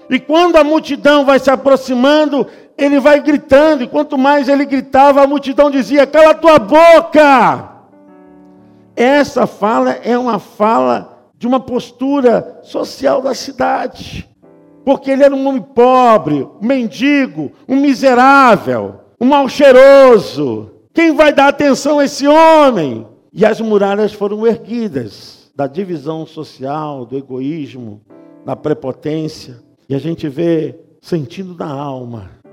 E 0.10 0.20
quando 0.20 0.55
a 0.55 0.63
multidão 0.63 1.25
vai 1.25 1.38
se 1.38 1.50
aproximando, 1.50 2.48
ele 2.75 3.00
vai 3.00 3.20
gritando, 3.20 3.84
e 3.84 3.88
quanto 3.88 4.17
mais 4.17 4.50
ele 4.50 4.65
gritava, 4.65 5.22
a 5.22 5.27
multidão 5.27 5.70
dizia: 5.70 6.08
Cala 6.08 6.34
tua 6.34 6.58
boca! 6.58 7.72
Essa 8.95 9.47
fala 9.47 9.91
é 9.91 10.17
uma 10.17 10.39
fala 10.39 11.31
de 11.38 11.47
uma 11.47 11.59
postura 11.59 12.59
social 12.63 13.21
da 13.21 13.33
cidade, 13.33 14.29
porque 14.85 15.12
ele 15.12 15.23
era 15.23 15.35
um 15.35 15.47
homem 15.47 15.62
pobre, 15.62 16.43
um 16.62 16.65
mendigo, 16.65 17.51
um 17.67 17.75
miserável, 17.75 18.95
um 19.19 19.25
mal 19.25 19.50
cheiroso. 19.50 20.71
Quem 20.93 21.13
vai 21.13 21.33
dar 21.33 21.47
atenção 21.47 22.00
a 22.00 22.05
esse 22.05 22.27
homem? 22.27 23.07
E 23.33 23.45
as 23.45 23.59
muralhas 23.59 24.13
foram 24.13 24.45
erguidas 24.45 25.51
da 25.55 25.65
divisão 25.65 26.25
social, 26.25 27.05
do 27.05 27.17
egoísmo, 27.17 28.01
da 28.45 28.55
prepotência. 28.55 29.59
E 29.89 29.95
a 29.95 30.00
gente 30.00 30.29
vê 30.29 30.79
sentindo 31.01 31.55
na 31.55 31.71
alma 31.71 32.43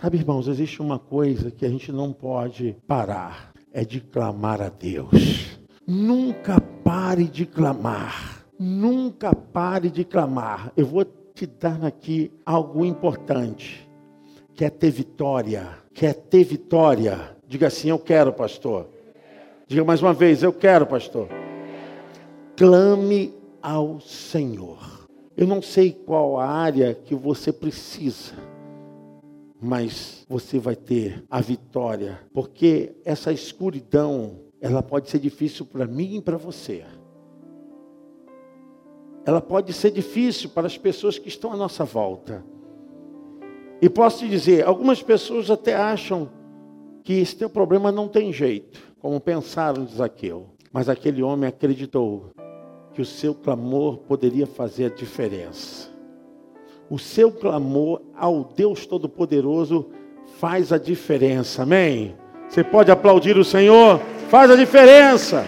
Sabe, 0.00 0.16
irmãos, 0.16 0.46
existe 0.46 0.80
uma 0.80 0.96
coisa 0.96 1.50
que 1.50 1.66
a 1.66 1.68
gente 1.68 1.90
não 1.90 2.12
pode 2.12 2.76
parar: 2.86 3.47
é 3.72 3.84
de 3.84 4.00
clamar 4.00 4.60
a 4.60 4.68
Deus. 4.68 5.58
Nunca 5.86 6.60
pare 6.60 7.24
de 7.24 7.46
clamar. 7.46 8.44
Nunca 8.58 9.34
pare 9.34 9.88
de 9.88 10.04
clamar. 10.04 10.72
Eu 10.76 10.86
vou 10.86 11.04
te 11.04 11.46
dar 11.46 11.84
aqui 11.84 12.32
algo 12.44 12.84
importante. 12.84 13.88
Quer 14.54 14.70
ter 14.70 14.90
vitória? 14.90 15.68
Quer 15.94 16.14
ter 16.14 16.44
vitória? 16.44 17.36
Diga 17.46 17.68
assim: 17.68 17.88
Eu 17.88 17.98
quero, 17.98 18.32
pastor. 18.32 18.88
Diga 19.66 19.84
mais 19.84 20.02
uma 20.02 20.12
vez: 20.12 20.42
Eu 20.42 20.52
quero, 20.52 20.86
pastor. 20.86 21.28
Clame 22.56 23.32
ao 23.62 24.00
Senhor. 24.00 25.06
Eu 25.36 25.46
não 25.46 25.62
sei 25.62 25.92
qual 25.92 26.40
a 26.40 26.46
área 26.46 26.94
que 26.94 27.14
você 27.14 27.52
precisa 27.52 28.34
mas 29.60 30.24
você 30.28 30.58
vai 30.58 30.76
ter 30.76 31.24
a 31.28 31.40
vitória, 31.40 32.20
porque 32.32 32.94
essa 33.04 33.32
escuridão, 33.32 34.38
ela 34.60 34.82
pode 34.82 35.10
ser 35.10 35.18
difícil 35.18 35.66
para 35.66 35.86
mim 35.86 36.16
e 36.16 36.22
para 36.22 36.36
você. 36.36 36.84
Ela 39.24 39.40
pode 39.40 39.72
ser 39.72 39.90
difícil 39.90 40.50
para 40.50 40.66
as 40.66 40.78
pessoas 40.78 41.18
que 41.18 41.28
estão 41.28 41.52
à 41.52 41.56
nossa 41.56 41.84
volta. 41.84 42.44
E 43.82 43.88
posso 43.88 44.20
te 44.20 44.28
dizer, 44.28 44.64
algumas 44.64 45.02
pessoas 45.02 45.50
até 45.50 45.74
acham 45.74 46.30
que 47.02 47.14
esse 47.14 47.36
teu 47.36 47.50
problema 47.50 47.92
não 47.92 48.08
tem 48.08 48.32
jeito, 48.32 48.80
como 48.98 49.20
pensaram 49.20 49.84
de 49.84 49.94
Zaqueu. 49.94 50.46
Mas 50.72 50.88
aquele 50.88 51.22
homem 51.22 51.48
acreditou 51.48 52.30
que 52.92 53.02
o 53.02 53.06
seu 53.06 53.34
clamor 53.34 53.98
poderia 53.98 54.46
fazer 54.46 54.86
a 54.86 54.94
diferença 54.94 55.97
o 56.90 56.98
seu 56.98 57.30
clamor 57.30 58.00
ao 58.16 58.44
Deus 58.56 58.86
Todo-Poderoso 58.86 59.90
faz 60.38 60.72
a 60.72 60.78
diferença. 60.78 61.62
Amém? 61.62 62.14
Você 62.48 62.64
pode 62.64 62.90
aplaudir 62.90 63.36
o 63.36 63.44
Senhor? 63.44 64.00
Faz 64.28 64.50
a 64.50 64.56
diferença. 64.56 65.44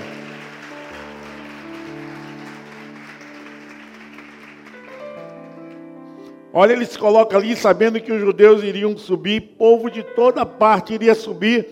Olha, 6.52 6.72
ele 6.72 6.84
se 6.84 6.98
coloca 6.98 7.36
ali 7.36 7.54
sabendo 7.54 8.00
que 8.00 8.12
os 8.12 8.20
judeus 8.20 8.62
iriam 8.64 8.96
subir, 8.96 9.54
povo 9.56 9.88
de 9.88 10.02
toda 10.02 10.44
parte 10.44 10.92
iria 10.92 11.14
subir. 11.14 11.68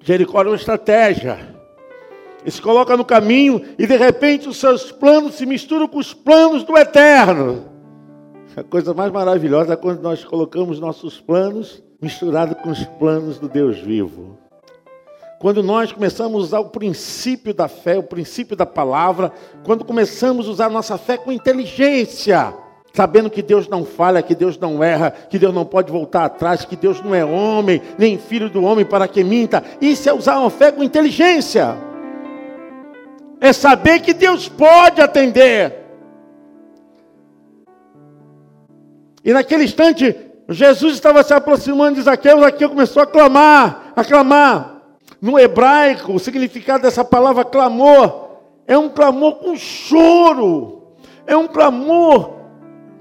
Jericó 0.00 0.40
era 0.40 0.50
uma 0.50 0.56
estratégia. 0.56 1.56
Ele 2.42 2.50
se 2.50 2.60
coloca 2.60 2.96
no 2.96 3.04
caminho 3.04 3.62
e 3.78 3.86
de 3.86 3.96
repente 3.96 4.48
os 4.48 4.58
seus 4.58 4.92
planos 4.92 5.34
se 5.34 5.46
misturam 5.46 5.88
com 5.88 5.98
os 5.98 6.12
planos 6.12 6.62
do 6.62 6.76
eterno. 6.76 7.77
A 8.58 8.64
coisa 8.64 8.92
mais 8.92 9.12
maravilhosa 9.12 9.74
é 9.74 9.76
quando 9.76 10.02
nós 10.02 10.24
colocamos 10.24 10.80
nossos 10.80 11.20
planos 11.20 11.80
misturados 12.02 12.56
com 12.60 12.70
os 12.70 12.84
planos 12.84 13.38
do 13.38 13.48
Deus 13.48 13.78
vivo. 13.78 14.36
Quando 15.38 15.62
nós 15.62 15.92
começamos 15.92 16.42
a 16.42 16.44
usar 16.44 16.58
o 16.58 16.70
princípio 16.70 17.54
da 17.54 17.68
fé, 17.68 17.96
o 17.96 18.02
princípio 18.02 18.56
da 18.56 18.66
palavra, 18.66 19.30
quando 19.64 19.84
começamos 19.84 20.48
a 20.48 20.50
usar 20.50 20.70
nossa 20.70 20.98
fé 20.98 21.16
com 21.16 21.30
inteligência, 21.30 22.52
sabendo 22.92 23.30
que 23.30 23.42
Deus 23.42 23.68
não 23.68 23.84
falha, 23.84 24.22
que 24.22 24.34
Deus 24.34 24.58
não 24.58 24.82
erra, 24.82 25.12
que 25.12 25.38
Deus 25.38 25.54
não 25.54 25.64
pode 25.64 25.92
voltar 25.92 26.24
atrás, 26.24 26.64
que 26.64 26.74
Deus 26.74 27.00
não 27.00 27.14
é 27.14 27.24
homem, 27.24 27.80
nem 27.96 28.18
filho 28.18 28.50
do 28.50 28.64
homem 28.64 28.84
para 28.84 29.06
que 29.06 29.22
minta. 29.22 29.62
Isso 29.80 30.08
é 30.08 30.12
usar 30.12 30.36
uma 30.40 30.50
fé 30.50 30.72
com 30.72 30.82
inteligência. 30.82 31.76
É 33.40 33.52
saber 33.52 34.00
que 34.00 34.12
Deus 34.12 34.48
pode 34.48 35.00
atender. 35.00 35.87
E 39.28 39.32
naquele 39.34 39.64
instante, 39.64 40.16
Jesus 40.48 40.94
estava 40.94 41.22
se 41.22 41.34
aproximando 41.34 41.96
de 41.96 42.00
Zaqueu, 42.00 42.40
Zaqueu 42.40 42.70
começou 42.70 43.02
a 43.02 43.06
clamar, 43.06 43.92
a 43.94 44.02
clamar. 44.02 44.80
No 45.20 45.38
hebraico, 45.38 46.14
o 46.14 46.18
significado 46.18 46.84
dessa 46.84 47.04
palavra 47.04 47.44
clamor 47.44 48.28
é 48.66 48.78
um 48.78 48.88
clamor 48.88 49.34
com 49.34 49.54
choro, 49.54 50.94
é 51.26 51.36
um 51.36 51.46
clamor 51.46 52.36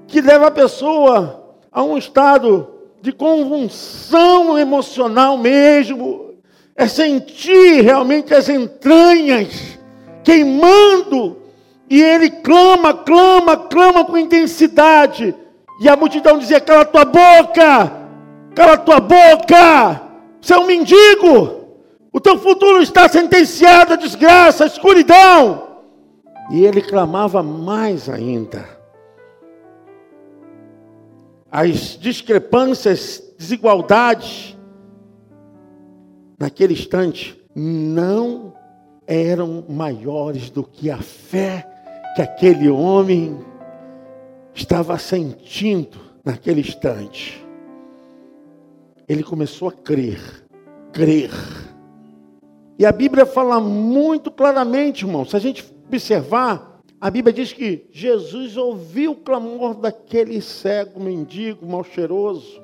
que 0.06 0.20
leva 0.20 0.48
a 0.48 0.52
pessoa 0.52 1.56
a 1.72 1.82
um 1.82 1.98
estado 1.98 2.74
de 3.02 3.14
convulsão 3.14 4.60
emocional 4.60 5.38
mesmo, 5.38 6.34
é 6.76 6.90
sentir 6.90 7.86
realmente 7.86 8.34
as 8.34 8.50
entranhas 8.50 9.80
queimando, 10.26 11.38
e 11.90 12.04
ele 12.04 12.30
clama, 12.30 12.94
clama, 12.94 13.56
clama 13.56 14.04
com 14.04 14.18
intensidade 14.18 15.34
e 15.80 15.90
a 15.90 15.96
multidão 15.96 16.38
dizia: 16.38 16.60
Cala 16.60 16.86
tua 16.86 17.06
boca, 17.06 17.92
cala 18.56 18.78
tua 18.78 19.00
boca, 19.00 20.02
você 20.42 20.54
é 20.54 20.58
um 20.58 20.66
mendigo, 20.66 21.66
o 22.12 22.20
teu 22.20 22.38
futuro 22.38 22.82
está 22.82 23.08
sentenciado 23.08 23.94
à 23.94 23.96
desgraça, 23.96 24.64
à 24.64 24.68
escuridão. 24.68 25.68
E 26.50 26.64
ele 26.66 26.82
clamava 26.82 27.44
mais 27.44 28.10
ainda. 28.10 28.78
as 31.52 31.98
discrepâncias, 32.00 33.24
desigualdades, 33.38 34.56
naquele 36.38 36.74
instante, 36.74 37.42
não 37.56 38.54
eram 39.08 39.64
maiores 39.68 40.50
do 40.50 40.64
que 40.64 40.92
a 40.92 40.98
fé 40.98 41.68
que 42.16 42.22
aquele 42.22 42.70
homem 42.70 43.40
estava 44.58 44.98
sentindo 44.98 46.00
naquele 46.26 46.62
instante. 46.62 47.46
Ele 49.08 49.24
começou 49.24 49.70
a 49.70 49.72
crer, 49.72 50.20
crer. 50.92 51.30
E 52.78 52.86
a 52.86 52.92
Bíblia 52.92 53.26
fala 53.26 53.60
muito 53.60 54.32
claramente, 54.32 55.06
irmão, 55.06 55.24
se 55.24 55.36
a 55.36 55.40
gente 55.40 55.64
observar, 55.86 56.82
a 57.00 57.10
Bíblia 57.12 57.32
diz 57.32 57.54
que 57.54 57.88
Jesus 57.92 58.58
ouviu 58.58 59.12
o 59.12 59.16
clamor 59.16 59.76
daquele 59.76 60.42
cego, 60.42 61.00
mendigo, 61.00 61.66
mal 61.66 61.84
cheiroso. 61.84 62.62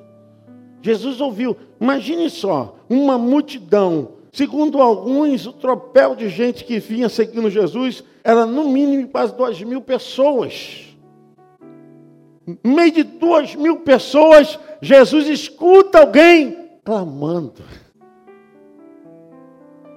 Jesus 0.82 1.20
ouviu. 1.20 1.56
Imagine 1.80 2.28
só, 2.28 2.76
uma 2.90 3.16
multidão. 3.16 4.08
Segundo 4.32 4.82
alguns, 4.82 5.46
o 5.46 5.52
tropel 5.52 6.16
de 6.16 6.28
gente 6.28 6.64
que 6.64 6.80
vinha 6.80 7.08
seguindo 7.08 7.48
Jesus 7.48 8.02
era 8.24 8.44
no 8.44 8.68
mínimo 8.68 9.08
quase 9.08 9.34
duas 9.34 9.62
mil 9.62 9.80
pessoas. 9.80 10.83
Meio 12.62 12.92
de 12.92 13.02
duas 13.02 13.54
mil 13.54 13.78
pessoas, 13.78 14.58
Jesus 14.80 15.26
escuta 15.28 16.00
alguém 16.00 16.78
clamando. 16.84 17.62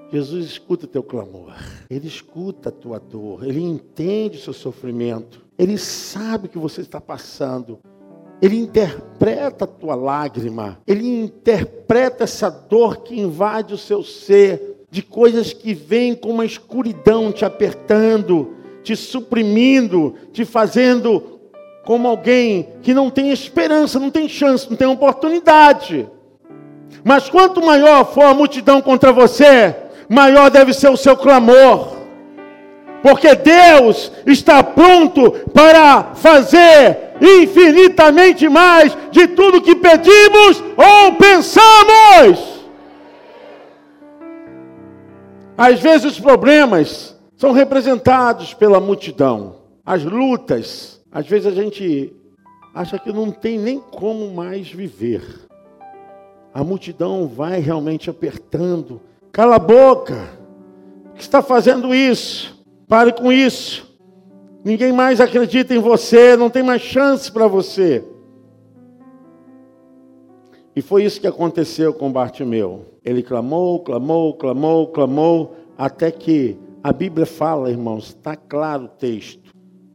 Jesus 0.09 0.45
escuta 0.45 0.87
teu 0.87 1.03
clamor, 1.03 1.53
Ele 1.89 2.07
escuta 2.07 2.69
a 2.69 2.71
tua 2.71 2.97
dor, 2.97 3.45
Ele 3.45 3.61
entende 3.61 4.37
o 4.37 4.41
seu 4.41 4.53
sofrimento, 4.53 5.45
Ele 5.59 5.77
sabe 5.77 6.47
o 6.47 6.49
que 6.49 6.57
você 6.57 6.79
está 6.79 7.01
passando, 7.01 7.79
Ele 8.41 8.55
interpreta 8.55 9.65
a 9.65 9.67
tua 9.67 9.95
lágrima, 9.95 10.79
Ele 10.87 11.05
interpreta 11.05 12.23
essa 12.23 12.49
dor 12.49 13.03
que 13.03 13.19
invade 13.19 13.73
o 13.73 13.77
seu 13.77 14.01
ser, 14.01 14.85
de 14.89 15.01
coisas 15.01 15.51
que 15.51 15.73
vêm 15.73 16.15
com 16.15 16.29
uma 16.29 16.45
escuridão 16.45 17.29
te 17.33 17.43
apertando, 17.43 18.55
te 18.81 18.95
suprimindo, 18.95 20.15
te 20.31 20.45
fazendo 20.45 21.36
como 21.87 22.05
alguém 22.05 22.67
que 22.81 22.93
não 22.93 23.09
tem 23.09 23.31
esperança, 23.31 23.97
não 23.97 24.11
tem 24.11 24.27
chance, 24.27 24.69
não 24.69 24.75
tem 24.75 24.85
oportunidade. 24.85 26.05
Mas 27.01 27.29
quanto 27.29 27.65
maior 27.65 28.03
for 28.13 28.25
a 28.25 28.33
multidão 28.33 28.81
contra 28.81 29.13
você, 29.13 29.73
maior 30.09 30.49
deve 30.49 30.73
ser 30.73 30.89
o 30.89 30.97
seu 30.97 31.15
clamor. 31.15 31.95
Porque 33.01 33.33
Deus 33.35 34.11
está 34.25 34.61
pronto 34.61 35.31
para 35.53 36.13
fazer 36.15 37.13
infinitamente 37.21 38.49
mais 38.49 38.91
de 39.09 39.25
tudo 39.29 39.61
que 39.61 39.73
pedimos 39.73 40.61
ou 40.75 41.13
pensamos. 41.13 42.67
Às 45.57 45.79
vezes 45.79 46.03
os 46.03 46.19
problemas 46.19 47.17
são 47.37 47.53
representados 47.53 48.53
pela 48.53 48.81
multidão, 48.81 49.55
as 49.85 50.03
lutas. 50.03 50.96
Às 51.11 51.27
vezes 51.27 51.47
a 51.47 51.51
gente 51.51 52.13
acha 52.73 52.99
que 52.99 53.11
não 53.11 53.31
tem 53.31 53.57
nem 53.57 53.79
como 53.79 54.33
mais 54.33 54.71
viver. 54.71 55.23
A 56.53 56.63
multidão 56.63 57.27
vai 57.27 57.59
realmente 57.59 58.09
apertando 58.09 59.01
Cala 59.37 59.57
a 59.57 59.59
boca. 59.59 60.31
que 61.13 61.21
está 61.21 61.43
fazendo 61.43 61.93
isso? 61.93 62.59
Pare 62.87 63.13
com 63.13 63.31
isso. 63.31 63.87
Ninguém 64.63 64.91
mais 64.91 65.21
acredita 65.21 65.75
em 65.75 65.79
você, 65.79 66.35
não 66.35 66.49
tem 66.49 66.63
mais 66.63 66.81
chance 66.81 67.31
para 67.31 67.47
você. 67.47 68.03
E 70.75 70.81
foi 70.81 71.03
isso 71.03 71.21
que 71.21 71.27
aconteceu 71.27 71.93
com 71.93 72.11
Bartimeu. 72.11 72.85
Ele 73.05 73.21
clamou, 73.21 73.79
clamou, 73.81 74.33
clamou, 74.33 74.87
clamou, 74.87 75.55
até 75.77 76.09
que 76.09 76.57
a 76.83 76.91
Bíblia 76.91 77.27
fala, 77.27 77.69
irmãos, 77.69 78.07
está 78.07 78.35
claro 78.35 78.85
o 78.85 78.89
texto. 78.89 79.46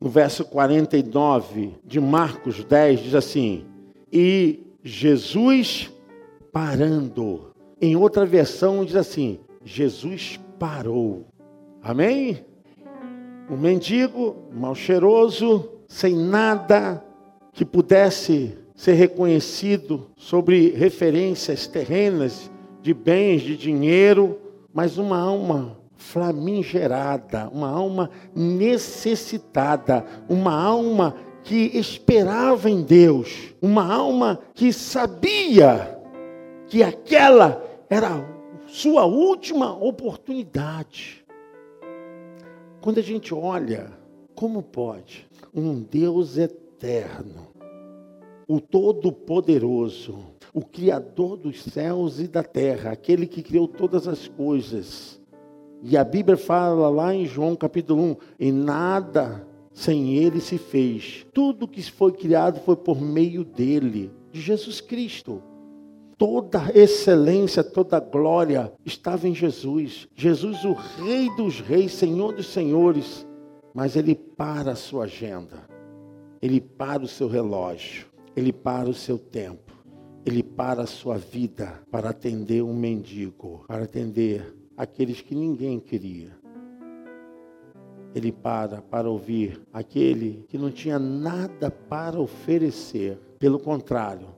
No 0.03 0.09
verso 0.09 0.45
49 0.45 1.77
de 1.85 2.01
Marcos 2.01 2.65
10 2.65 3.01
diz 3.05 3.15
assim: 3.15 3.65
E 4.13 4.59
Jesus 4.83 5.93
parando 6.51 7.53
em 7.81 7.95
outra 7.95 8.27
versão 8.27 8.85
diz 8.85 8.97
assim: 8.97 9.39
Jesus 9.65 10.41
parou. 10.59 11.27
Amém? 11.81 12.45
Um 13.49 13.57
mendigo, 13.57 14.35
mal 14.53 14.75
cheiroso, 14.75 15.69
sem 15.87 16.17
nada 16.17 17.01
que 17.53 17.65
pudesse 17.65 18.59
ser 18.75 18.95
reconhecido 18.95 20.09
sobre 20.17 20.71
referências 20.71 21.69
terrenas 21.69 22.51
de 22.83 22.93
bens, 22.93 23.43
de 23.43 23.57
dinheiro, 23.57 24.37
mas 24.75 24.99
uma 24.99 25.21
alma 25.21 25.79
flamingerada, 26.03 27.49
uma 27.49 27.71
alma 27.71 28.11
necessitada, 28.35 30.05
uma 30.29 30.53
alma 30.53 31.15
que 31.45 31.77
esperava 31.77 32.69
em 32.69 32.83
Deus, 32.83 33.55
uma 33.63 33.93
alma 33.93 34.41
que 34.53 34.73
sabia 34.73 35.99
que 36.67 36.83
aquela 36.83 37.63
era 37.89 38.27
sua 38.67 39.05
última 39.05 39.73
oportunidade. 39.73 41.25
Quando 42.81 42.99
a 42.99 43.03
gente 43.03 43.33
olha, 43.33 43.93
como 44.35 44.63
pode 44.63 45.27
um 45.55 45.81
Deus 45.81 46.37
eterno, 46.37 47.49
o 48.49 48.61
Todo-Poderoso, 48.61 50.19
o 50.53 50.63
Criador 50.63 51.37
dos 51.37 51.63
céus 51.63 52.21
e 52.21 52.27
da 52.27 52.43
terra, 52.43 52.91
aquele 52.91 53.27
que 53.27 53.43
criou 53.43 53.69
todas 53.69 54.07
as 54.07 54.29
coisas, 54.29 55.22
e 55.83 55.97
a 55.97 56.05
Bíblia 56.05 56.37
fala 56.37 56.89
lá 56.89 57.13
em 57.13 57.27
João 57.27 57.57
capítulo 57.57 58.03
1: 58.03 58.17
e 58.39 58.53
nada 58.53 59.47
sem 59.75 60.15
ele 60.15 60.41
se 60.41 60.59
fez, 60.59 61.27
tudo 61.33 61.67
que 61.67 61.83
foi 61.83 62.13
criado 62.13 62.61
foi 62.61 62.77
por 62.77 63.01
meio 63.01 63.45
dele, 63.45 64.13
de 64.31 64.41
Jesus 64.41 64.81
Cristo. 64.81 65.43
Toda 66.17 66.71
excelência, 66.73 67.65
toda 67.65 67.99
glória 67.99 68.73
estava 68.85 69.27
em 69.27 69.35
Jesus. 69.35 70.07
Jesus, 70.15 70.65
o 70.65 70.73
Rei 70.73 71.35
dos 71.37 71.59
Reis, 71.61 71.93
Senhor 71.93 72.33
dos 72.33 72.47
Senhores. 72.47 73.27
Mas 73.75 73.97
ele 73.97 74.15
para 74.15 74.73
a 74.73 74.77
sua 74.77 75.05
agenda, 75.05 75.67
ele 76.41 76.61
para 76.61 77.03
o 77.03 77.09
seu 77.09 77.27
relógio, 77.27 78.07
ele 78.37 78.53
para 78.53 78.89
o 78.89 78.95
seu 78.95 79.19
tempo, 79.19 79.73
ele 80.25 80.43
para 80.43 80.83
a 80.83 80.87
sua 80.87 81.17
vida 81.17 81.83
para 81.91 82.11
atender 82.11 82.63
um 82.63 82.75
mendigo, 82.75 83.65
para 83.67 83.85
atender 83.85 84.55
aqueles 84.77 85.21
que 85.21 85.35
ninguém 85.35 85.79
queria. 85.79 86.31
Ele 88.15 88.31
para 88.31 88.83
para 88.83 89.09
ouvir 89.09 89.63
aquele 89.73 90.45
que 90.49 90.59
não 90.59 90.71
tinha 90.71 90.99
nada 90.99 91.71
para 91.71 92.21
oferecer. 92.21 93.19
Pelo 93.39 93.59
contrário, 93.59 94.29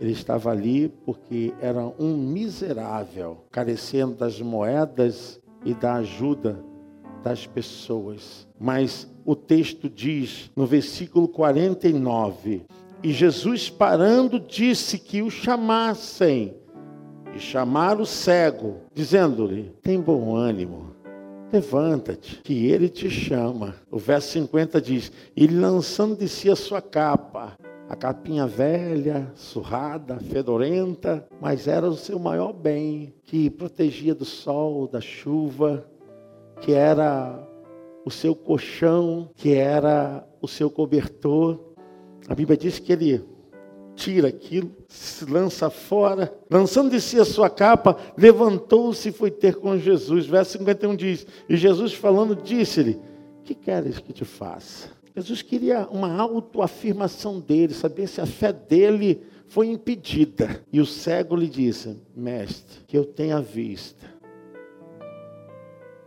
ele 0.00 0.12
estava 0.12 0.50
ali 0.50 0.88
porque 1.04 1.52
era 1.60 1.82
um 1.98 2.16
miserável, 2.16 3.44
carecendo 3.50 4.14
das 4.14 4.40
moedas 4.40 5.40
e 5.64 5.74
da 5.74 5.94
ajuda 5.94 6.62
das 7.22 7.46
pessoas. 7.46 8.46
Mas 8.58 9.10
o 9.24 9.34
texto 9.34 9.88
diz 9.88 10.50
no 10.54 10.66
versículo 10.66 11.28
49: 11.28 12.62
E 13.02 13.12
Jesus 13.12 13.68
parando 13.68 14.38
disse 14.38 14.98
que 14.98 15.22
o 15.22 15.30
chamassem. 15.30 16.54
E 17.38 17.40
chamaram 17.40 18.00
o 18.00 18.04
cego, 18.04 18.78
dizendo-lhe: 18.92 19.72
Tem 19.80 20.00
bom 20.00 20.34
ânimo, 20.34 20.92
levanta-te, 21.52 22.42
que 22.42 22.66
ele 22.66 22.88
te 22.88 23.08
chama. 23.08 23.76
O 23.92 23.96
verso 23.96 24.32
50 24.32 24.80
diz: 24.80 25.12
E 25.36 25.46
lançando 25.46 26.16
de 26.16 26.28
si 26.28 26.50
a 26.50 26.56
sua 26.56 26.82
capa, 26.82 27.56
a 27.88 27.94
capinha 27.94 28.44
velha, 28.44 29.30
surrada, 29.36 30.18
fedorenta, 30.18 31.24
mas 31.40 31.68
era 31.68 31.88
o 31.88 31.94
seu 31.94 32.18
maior 32.18 32.52
bem, 32.52 33.14
que 33.22 33.48
protegia 33.48 34.16
do 34.16 34.24
sol, 34.24 34.88
da 34.88 35.00
chuva, 35.00 35.88
que 36.60 36.72
era 36.72 37.40
o 38.04 38.10
seu 38.10 38.34
colchão, 38.34 39.30
que 39.36 39.54
era 39.54 40.26
o 40.42 40.48
seu 40.48 40.68
cobertor. 40.68 41.60
A 42.26 42.34
Bíblia 42.34 42.56
diz 42.56 42.80
que 42.80 42.92
ele 42.92 43.24
tira 43.98 44.28
aquilo, 44.28 44.70
se 44.86 45.24
lança 45.24 45.68
fora, 45.68 46.32
lançando 46.48 46.90
de 46.90 47.00
si 47.00 47.18
a 47.18 47.24
sua 47.24 47.50
capa, 47.50 47.96
levantou-se 48.16 49.08
e 49.08 49.12
foi 49.12 49.30
ter 49.30 49.56
com 49.56 49.76
Jesus. 49.76 50.26
Verso 50.26 50.52
51 50.52 50.94
diz: 50.94 51.26
E 51.48 51.56
Jesus 51.56 51.92
falando, 51.92 52.36
disse-lhe: 52.36 52.98
Que 53.44 53.54
queres 53.54 53.98
que 53.98 54.12
te 54.12 54.24
faça? 54.24 54.88
Jesus 55.16 55.42
queria 55.42 55.88
uma 55.88 56.16
autoafirmação 56.16 57.40
dele, 57.40 57.74
saber 57.74 58.06
se 58.06 58.20
a 58.20 58.26
fé 58.26 58.52
dele 58.52 59.20
foi 59.48 59.66
impedida. 59.66 60.62
E 60.72 60.80
o 60.80 60.86
cego 60.86 61.34
lhe 61.34 61.48
disse: 61.48 61.98
Mestre, 62.14 62.84
que 62.86 62.96
eu 62.96 63.04
tenha 63.04 63.40
vista. 63.40 64.06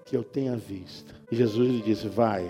Que 0.05 0.15
eu 0.15 0.23
tenha 0.23 0.55
vista. 0.55 1.13
E 1.29 1.35
Jesus 1.35 1.69
lhe 1.69 1.81
disse: 1.81 2.07
Vai, 2.07 2.49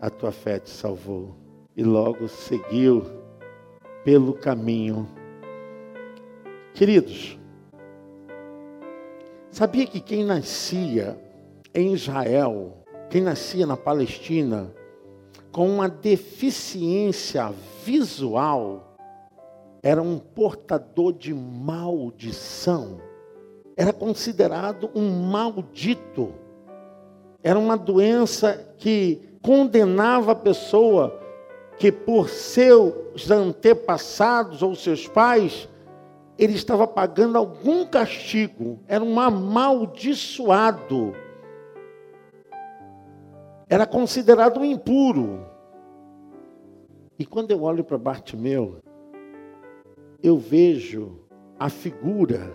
a 0.00 0.08
tua 0.08 0.32
fé 0.32 0.58
te 0.58 0.70
salvou. 0.70 1.36
E 1.76 1.84
logo 1.84 2.26
seguiu 2.28 3.19
pelo 4.04 4.34
caminho. 4.34 5.08
Queridos, 6.74 7.38
sabia 9.50 9.86
que 9.86 10.00
quem 10.00 10.24
nascia 10.24 11.18
em 11.74 11.92
Israel, 11.92 12.84
quem 13.10 13.20
nascia 13.20 13.66
na 13.66 13.76
Palestina, 13.76 14.72
com 15.52 15.68
uma 15.68 15.88
deficiência 15.88 17.52
visual, 17.84 18.96
era 19.82 20.00
um 20.00 20.18
portador 20.18 21.12
de 21.12 21.34
maldição, 21.34 23.00
era 23.76 23.92
considerado 23.92 24.90
um 24.94 25.10
maldito, 25.10 26.32
era 27.42 27.58
uma 27.58 27.76
doença 27.76 28.74
que 28.76 29.22
condenava 29.42 30.32
a 30.32 30.36
pessoa 30.36 31.18
que, 31.80 31.90
por 31.90 32.28
seus 32.28 33.30
antepassados 33.30 34.62
ou 34.62 34.74
seus 34.76 35.08
pais, 35.08 35.66
ele 36.38 36.52
estava 36.52 36.86
pagando 36.86 37.38
algum 37.38 37.86
castigo, 37.86 38.78
era 38.86 39.02
um 39.02 39.18
amaldiçoado, 39.18 41.14
era 43.66 43.86
considerado 43.86 44.60
um 44.60 44.64
impuro. 44.64 45.40
E 47.18 47.24
quando 47.24 47.50
eu 47.50 47.62
olho 47.62 47.82
para 47.82 47.96
Bartimeu, 47.96 48.76
eu 50.22 50.36
vejo 50.36 51.18
a 51.58 51.70
figura 51.70 52.54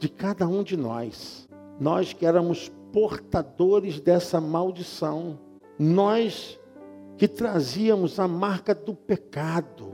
de 0.00 0.08
cada 0.08 0.48
um 0.48 0.64
de 0.64 0.76
nós. 0.76 1.48
Nós 1.78 2.12
que 2.12 2.26
éramos 2.26 2.68
portadores 2.92 4.00
dessa 4.00 4.40
maldição. 4.40 5.38
Nós 5.78 6.58
que 7.16 7.28
trazíamos 7.28 8.18
a 8.18 8.26
marca 8.26 8.74
do 8.74 8.94
pecado. 8.94 9.92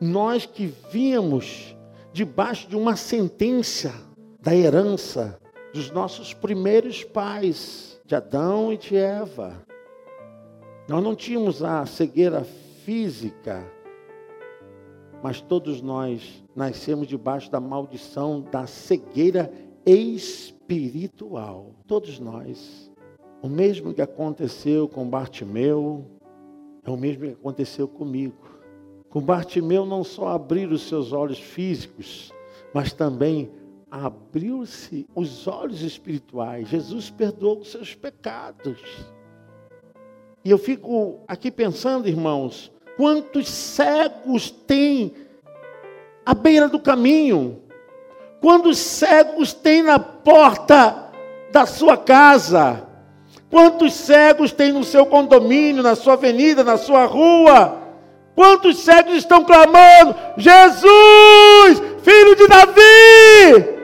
Nós 0.00 0.46
que 0.46 0.72
víamos 0.90 1.76
debaixo 2.12 2.68
de 2.68 2.76
uma 2.76 2.96
sentença 2.96 3.92
da 4.40 4.54
herança 4.54 5.38
dos 5.72 5.90
nossos 5.90 6.32
primeiros 6.32 7.04
pais, 7.04 8.00
de 8.04 8.14
Adão 8.14 8.72
e 8.72 8.76
de 8.76 8.96
Eva. 8.96 9.64
Nós 10.88 11.02
não 11.04 11.14
tínhamos 11.14 11.62
a 11.62 11.84
cegueira 11.84 12.44
física, 12.84 13.62
mas 15.22 15.40
todos 15.40 15.82
nós 15.82 16.42
nascemos 16.56 17.06
debaixo 17.06 17.50
da 17.50 17.60
maldição 17.60 18.40
da 18.40 18.66
cegueira 18.66 19.52
espiritual. 19.84 21.72
Todos 21.86 22.18
nós. 22.18 22.90
O 23.42 23.48
mesmo 23.48 23.94
que 23.94 24.02
aconteceu 24.02 24.88
com 24.88 25.08
Bartimeu, 25.08 26.04
é 26.88 26.92
o 26.92 26.96
mesmo 26.96 27.24
que 27.24 27.32
aconteceu 27.32 27.86
comigo. 27.86 28.48
Com 29.08 29.20
Bartimeu 29.20 29.86
não 29.86 30.04
só 30.04 30.28
abrir 30.28 30.70
os 30.70 30.88
seus 30.88 31.12
olhos 31.12 31.38
físicos, 31.38 32.32
mas 32.74 32.92
também 32.92 33.50
abriu-se 33.90 35.06
os 35.14 35.46
olhos 35.46 35.82
espirituais. 35.82 36.68
Jesus 36.68 37.10
perdoou 37.10 37.60
os 37.60 37.70
seus 37.70 37.94
pecados. 37.94 38.80
E 40.44 40.50
eu 40.50 40.58
fico 40.58 41.20
aqui 41.26 41.50
pensando, 41.50 42.08
irmãos, 42.08 42.70
Quantos 42.98 43.48
cegos 43.48 44.50
tem 44.50 45.14
à 46.26 46.34
beira 46.34 46.68
do 46.68 46.80
caminho? 46.80 47.62
Quantos 48.40 48.76
cegos 48.76 49.52
tem 49.54 49.84
na 49.84 50.00
porta 50.00 51.08
da 51.52 51.64
sua 51.64 51.96
casa? 51.96 52.87
Quantos 53.50 53.94
cegos 53.94 54.52
tem 54.52 54.72
no 54.72 54.84
seu 54.84 55.06
condomínio, 55.06 55.82
na 55.82 55.94
sua 55.94 56.14
avenida, 56.14 56.62
na 56.62 56.76
sua 56.76 57.06
rua? 57.06 57.78
Quantos 58.34 58.78
cegos 58.80 59.14
estão 59.14 59.42
clamando: 59.42 60.14
Jesus, 60.36 61.82
filho 62.02 62.36
de 62.36 62.46
Davi! 62.46 63.78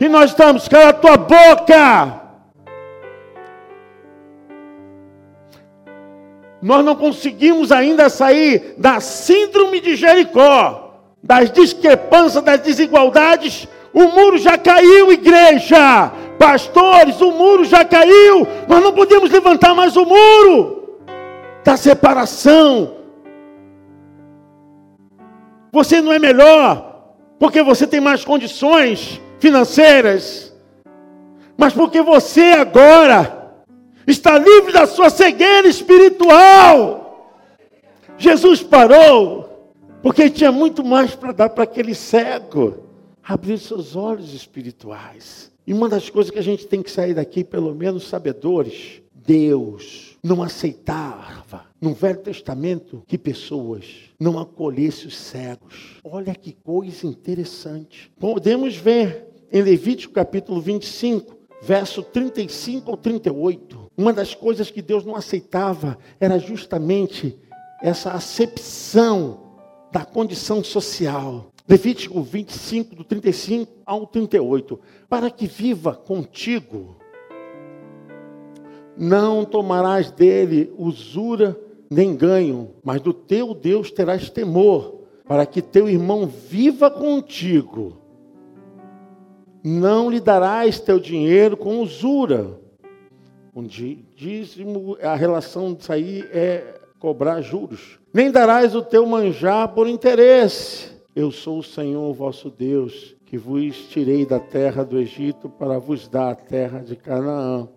E 0.00 0.08
nós 0.08 0.30
estamos, 0.30 0.68
cala 0.68 0.90
a 0.90 0.92
tua 0.92 1.16
boca! 1.16 2.20
Nós 6.60 6.84
não 6.84 6.96
conseguimos 6.96 7.72
ainda 7.72 8.08
sair 8.08 8.74
da 8.76 9.00
síndrome 9.00 9.80
de 9.80 9.96
Jericó, 9.96 11.00
das 11.22 11.50
discrepâncias, 11.50 12.44
das 12.44 12.60
desigualdades. 12.60 13.66
O 13.92 14.04
muro 14.08 14.38
já 14.38 14.58
caiu, 14.58 15.12
igreja. 15.12 16.12
Pastores, 16.38 17.20
o 17.20 17.32
muro 17.32 17.64
já 17.64 17.84
caiu. 17.84 18.46
Nós 18.68 18.82
não 18.82 18.92
podemos 18.92 19.30
levantar 19.30 19.74
mais 19.74 19.96
o 19.96 20.04
muro 20.04 21.00
da 21.64 21.76
separação. 21.76 22.96
Você 25.72 26.00
não 26.00 26.12
é 26.12 26.18
melhor 26.18 26.88
porque 27.38 27.62
você 27.62 27.86
tem 27.86 28.00
mais 28.00 28.24
condições 28.24 29.20
financeiras, 29.38 30.52
mas 31.56 31.72
porque 31.72 32.02
você 32.02 32.52
agora 32.52 33.52
está 34.06 34.38
livre 34.38 34.72
da 34.72 34.86
sua 34.86 35.10
cegueira 35.10 35.68
espiritual. 35.68 37.36
Jesus 38.16 38.62
parou, 38.62 39.72
porque 40.02 40.28
tinha 40.30 40.50
muito 40.50 40.84
mais 40.84 41.14
para 41.14 41.32
dar 41.32 41.50
para 41.50 41.64
aquele 41.64 41.94
cego. 41.94 42.88
Abrir 43.22 43.58
seus 43.58 43.94
olhos 43.94 44.32
espirituais. 44.32 45.52
E 45.68 45.74
uma 45.74 45.86
das 45.86 46.08
coisas 46.08 46.30
que 46.30 46.38
a 46.38 46.42
gente 46.42 46.66
tem 46.66 46.82
que 46.82 46.90
sair 46.90 47.12
daqui, 47.12 47.44
pelo 47.44 47.74
menos 47.74 48.08
sabedores, 48.08 49.02
Deus 49.14 50.16
não 50.24 50.42
aceitava 50.42 51.66
no 51.78 51.92
Velho 51.92 52.20
Testamento 52.20 53.02
que 53.06 53.18
pessoas 53.18 53.84
não 54.18 54.38
acolhessem 54.38 55.08
os 55.08 55.18
cegos. 55.18 56.00
Olha 56.02 56.34
que 56.34 56.54
coisa 56.54 57.06
interessante. 57.06 58.10
Podemos 58.18 58.76
ver 58.76 59.26
em 59.52 59.60
Levítico 59.60 60.14
capítulo 60.14 60.58
25, 60.58 61.36
verso 61.60 62.02
35 62.02 62.90
ao 62.90 62.96
38. 62.96 63.90
Uma 63.94 64.14
das 64.14 64.34
coisas 64.34 64.70
que 64.70 64.80
Deus 64.80 65.04
não 65.04 65.16
aceitava 65.16 65.98
era 66.18 66.38
justamente 66.38 67.38
essa 67.82 68.12
acepção 68.12 69.38
da 69.92 70.02
condição 70.02 70.64
social. 70.64 71.52
Levítico 71.68 72.22
25, 72.22 72.96
do 72.96 73.04
35 73.04 73.70
ao 73.84 74.06
38. 74.06 74.80
Para 75.08 75.30
que 75.30 75.46
viva 75.46 75.94
contigo, 75.94 76.96
não 78.96 79.44
tomarás 79.44 80.10
dele 80.10 80.72
usura 80.78 81.58
nem 81.90 82.16
ganho, 82.16 82.70
mas 82.82 83.00
do 83.00 83.12
teu 83.12 83.54
Deus 83.54 83.90
terás 83.90 84.30
temor, 84.30 85.02
para 85.26 85.44
que 85.44 85.60
teu 85.60 85.88
irmão 85.88 86.26
viva 86.26 86.90
contigo. 86.90 87.98
Não 89.62 90.10
lhe 90.10 90.20
darás 90.20 90.80
teu 90.80 90.98
dinheiro 90.98 91.56
com 91.56 91.80
usura 91.80 92.58
um 93.58 93.66
dízimo, 93.66 94.96
a 95.02 95.16
relação 95.16 95.74
disso 95.74 95.92
aí 95.92 96.24
é 96.32 96.78
cobrar 97.00 97.40
juros. 97.40 97.98
Nem 98.14 98.30
darás 98.30 98.76
o 98.76 98.82
teu 98.82 99.04
manjar 99.04 99.74
por 99.74 99.88
interesse. 99.88 100.97
Eu 101.18 101.32
sou 101.32 101.58
o 101.58 101.64
Senhor 101.64 102.14
vosso 102.14 102.48
Deus, 102.48 103.16
que 103.26 103.36
vos 103.36 103.76
tirei 103.88 104.24
da 104.24 104.38
terra 104.38 104.84
do 104.84 104.96
Egito 104.96 105.48
para 105.48 105.76
vos 105.76 106.06
dar 106.06 106.30
a 106.30 106.34
terra 106.36 106.78
de 106.78 106.94
Canaã, 106.94 107.68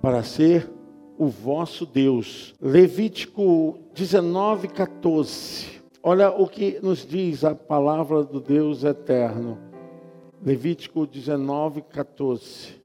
para 0.00 0.22
ser 0.22 0.70
o 1.18 1.26
vosso 1.26 1.84
Deus. 1.84 2.54
Levítico 2.62 3.80
19, 3.92 4.68
14. 4.68 5.82
Olha 6.04 6.30
o 6.30 6.46
que 6.46 6.78
nos 6.80 7.04
diz 7.04 7.42
a 7.42 7.52
palavra 7.52 8.22
do 8.22 8.40
Deus 8.40 8.84
eterno. 8.84 9.58
Levítico 10.40 11.04
19, 11.04 11.82
14. 11.82 12.80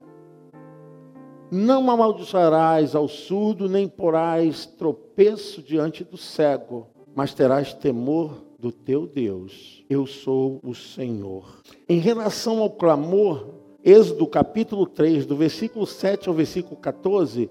Não 1.52 1.88
amaldiçoarás 1.88 2.96
ao 2.96 3.06
surdo, 3.06 3.68
nem 3.68 3.86
porás 3.86 4.66
tropeço 4.66 5.62
diante 5.62 6.02
do 6.02 6.16
cego, 6.16 6.88
mas 7.14 7.32
terás 7.32 7.72
temor 7.72 8.47
do 8.58 8.72
teu 8.72 9.06
Deus. 9.06 9.84
Eu 9.88 10.04
sou 10.04 10.58
o 10.64 10.74
Senhor. 10.74 11.60
Em 11.88 12.00
relação 12.00 12.58
ao 12.60 12.70
clamor, 12.70 13.46
Êxodo 13.84 14.26
capítulo 14.26 14.84
3, 14.84 15.24
do 15.24 15.36
versículo 15.36 15.86
7 15.86 16.28
ao 16.28 16.34
versículo 16.34 16.76
14, 16.76 17.48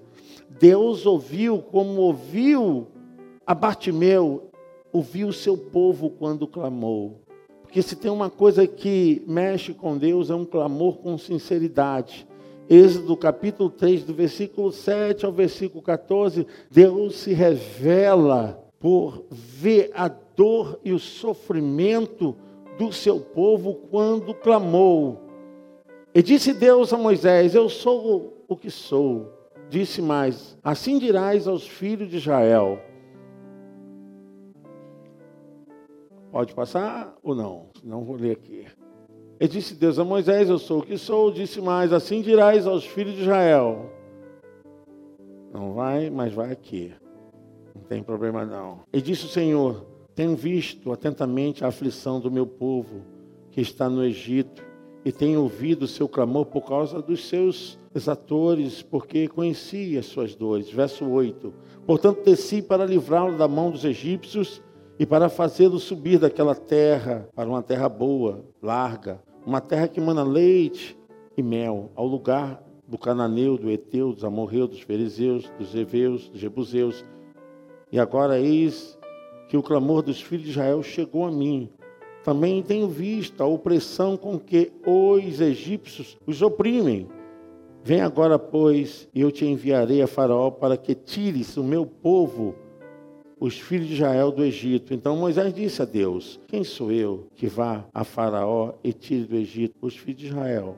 Deus 0.60 1.06
ouviu 1.06 1.60
como 1.62 2.02
ouviu 2.02 2.86
a 3.46 3.54
Bartimeu, 3.54 4.50
ouviu 4.92 5.28
o 5.28 5.32
seu 5.32 5.56
povo 5.56 6.10
quando 6.10 6.46
clamou. 6.46 7.22
Porque 7.62 7.80
se 7.80 7.96
tem 7.96 8.10
uma 8.10 8.28
coisa 8.28 8.66
que 8.66 9.22
mexe 9.26 9.72
com 9.72 9.96
Deus 9.96 10.28
é 10.28 10.34
um 10.34 10.44
clamor 10.44 10.98
com 10.98 11.16
sinceridade. 11.16 12.26
Êxodo 12.68 13.16
capítulo 13.16 13.70
3, 13.70 14.04
do 14.04 14.12
versículo 14.12 14.70
7 14.70 15.24
ao 15.24 15.32
versículo 15.32 15.82
14, 15.82 16.46
Deus 16.70 17.16
se 17.16 17.32
revela 17.32 18.62
por 18.78 19.24
ver 19.30 19.90
a 19.94 20.10
dor 20.38 20.78
e 20.84 20.92
o 20.92 21.00
sofrimento 21.00 22.36
do 22.78 22.92
seu 22.92 23.18
povo 23.18 23.74
quando 23.90 24.32
clamou. 24.32 25.20
E 26.14 26.22
disse 26.22 26.54
Deus 26.54 26.92
a 26.92 26.96
Moisés: 26.96 27.56
Eu 27.56 27.68
sou 27.68 28.44
o 28.46 28.56
que 28.56 28.70
sou. 28.70 29.32
Disse 29.68 30.00
mais: 30.00 30.56
Assim 30.62 31.00
dirás 31.00 31.48
aos 31.48 31.66
filhos 31.66 32.08
de 32.08 32.18
Israel: 32.18 32.80
Pode 36.30 36.54
passar 36.54 37.16
ou 37.20 37.34
não? 37.34 37.66
Não 37.82 38.04
vou 38.04 38.14
ler 38.14 38.30
aqui. 38.30 38.64
E 39.40 39.48
disse 39.48 39.74
Deus 39.74 39.98
a 39.98 40.04
Moisés: 40.04 40.48
Eu 40.48 40.58
sou 40.58 40.78
o 40.78 40.86
que 40.86 40.96
sou. 40.96 41.32
Disse 41.32 41.60
mais: 41.60 41.92
Assim 41.92 42.22
dirás 42.22 42.64
aos 42.64 42.86
filhos 42.86 43.16
de 43.16 43.22
Israel. 43.22 43.90
Não 45.52 45.72
vai, 45.72 46.10
mas 46.10 46.32
vai 46.32 46.52
aqui. 46.52 46.94
Não 47.74 47.82
tem 47.82 48.04
problema 48.04 48.44
não. 48.44 48.80
E 48.92 49.02
disse 49.02 49.24
o 49.24 49.28
Senhor: 49.28 49.87
Tenho 50.18 50.34
visto 50.34 50.90
atentamente 50.90 51.64
a 51.64 51.68
aflição 51.68 52.18
do 52.18 52.28
meu 52.28 52.44
povo 52.44 53.02
que 53.52 53.60
está 53.60 53.88
no 53.88 54.04
Egito 54.04 54.64
e 55.04 55.12
tenho 55.12 55.40
ouvido 55.40 55.84
o 55.84 55.86
seu 55.86 56.08
clamor 56.08 56.46
por 56.46 56.62
causa 56.62 57.00
dos 57.00 57.28
seus 57.28 57.78
exatores, 57.94 58.82
porque 58.82 59.28
conheci 59.28 59.96
as 59.96 60.06
suas 60.06 60.34
dores. 60.34 60.72
Verso 60.72 61.08
8. 61.08 61.54
Portanto, 61.86 62.24
desci 62.24 62.60
para 62.60 62.84
livrá-lo 62.84 63.38
da 63.38 63.46
mão 63.46 63.70
dos 63.70 63.84
egípcios 63.84 64.60
e 64.98 65.06
para 65.06 65.28
fazê-lo 65.28 65.78
subir 65.78 66.18
daquela 66.18 66.56
terra 66.56 67.28
para 67.32 67.48
uma 67.48 67.62
terra 67.62 67.88
boa, 67.88 68.44
larga, 68.60 69.22
uma 69.46 69.60
terra 69.60 69.86
que 69.86 70.00
mana 70.00 70.24
leite 70.24 70.98
e 71.36 71.42
mel, 71.44 71.92
ao 71.94 72.08
lugar 72.08 72.60
do 72.88 72.98
cananeu, 72.98 73.56
do 73.56 73.70
Eteu, 73.70 74.12
dos 74.12 74.24
amorreus, 74.24 74.70
dos 74.70 74.80
fariseus, 74.80 75.48
dos 75.56 75.76
heveus, 75.76 76.28
dos 76.28 76.40
jebuseus. 76.40 77.04
E 77.92 78.00
agora 78.00 78.40
eis 78.40 78.97
que 79.48 79.56
o 79.56 79.62
clamor 79.62 80.02
dos 80.02 80.20
filhos 80.20 80.44
de 80.44 80.50
Israel 80.50 80.82
chegou 80.82 81.24
a 81.24 81.30
mim. 81.30 81.68
Também 82.22 82.62
tenho 82.62 82.88
visto 82.88 83.42
a 83.42 83.46
opressão 83.46 84.16
com 84.16 84.38
que 84.38 84.70
os 84.86 85.40
egípcios 85.40 86.18
os 86.26 86.42
oprimem. 86.42 87.08
Vem 87.82 88.02
agora, 88.02 88.38
pois, 88.38 89.08
e 89.14 89.20
eu 89.20 89.32
te 89.32 89.46
enviarei 89.46 90.02
a 90.02 90.06
Faraó 90.06 90.50
para 90.50 90.76
que 90.76 90.94
tires 90.94 91.56
o 91.56 91.64
meu 91.64 91.86
povo 91.86 92.54
os 93.40 93.58
filhos 93.58 93.86
de 93.86 93.94
Israel 93.94 94.30
do 94.30 94.44
Egito. 94.44 94.92
Então 94.92 95.16
Moisés 95.16 95.54
disse 95.54 95.80
a 95.80 95.84
Deus: 95.84 96.40
Quem 96.48 96.64
sou 96.64 96.92
eu 96.92 97.28
que 97.34 97.46
vá 97.46 97.84
a 97.94 98.04
Faraó 98.04 98.74
e 98.82 98.92
tire 98.92 99.24
do 99.24 99.36
Egito 99.36 99.74
os 99.80 99.96
filhos 99.96 100.20
de 100.20 100.26
Israel? 100.26 100.76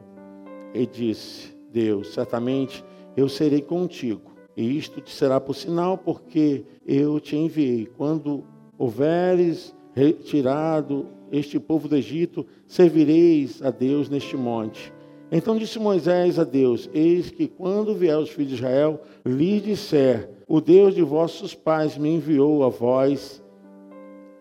E 0.74 0.86
disse 0.86 1.54
Deus: 1.72 2.12
Certamente 2.12 2.84
eu 3.16 3.28
serei 3.28 3.62
contigo, 3.62 4.30
e 4.56 4.76
isto 4.76 5.00
te 5.00 5.10
será 5.10 5.40
por 5.40 5.54
sinal, 5.54 5.98
porque 5.98 6.64
eu 6.86 7.18
te 7.18 7.36
enviei. 7.36 7.86
Quando 7.86 8.44
houveres 8.80 9.76
retirado 9.94 11.06
este 11.30 11.60
povo 11.60 11.86
do 11.86 11.96
Egito, 11.96 12.46
servireis 12.66 13.62
a 13.62 13.70
Deus 13.70 14.08
neste 14.08 14.38
monte. 14.38 14.90
Então 15.30 15.58
disse 15.58 15.78
Moisés 15.78 16.38
a 16.38 16.44
Deus: 16.44 16.88
Eis 16.94 17.30
que 17.30 17.46
quando 17.46 17.94
vier 17.94 18.18
os 18.18 18.30
filhos 18.30 18.48
de 18.48 18.54
Israel, 18.56 19.02
lhes 19.24 19.62
disser: 19.62 20.30
O 20.48 20.62
Deus 20.62 20.94
de 20.94 21.02
vossos 21.02 21.54
pais 21.54 21.98
me 21.98 22.08
enviou 22.08 22.64
a 22.64 22.70
vós, 22.70 23.44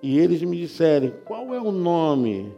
e 0.02 0.18
eles 0.18 0.42
me 0.42 0.56
disserem: 0.58 1.14
Qual 1.26 1.54
é 1.54 1.60
o 1.60 1.72
nome 1.72 2.50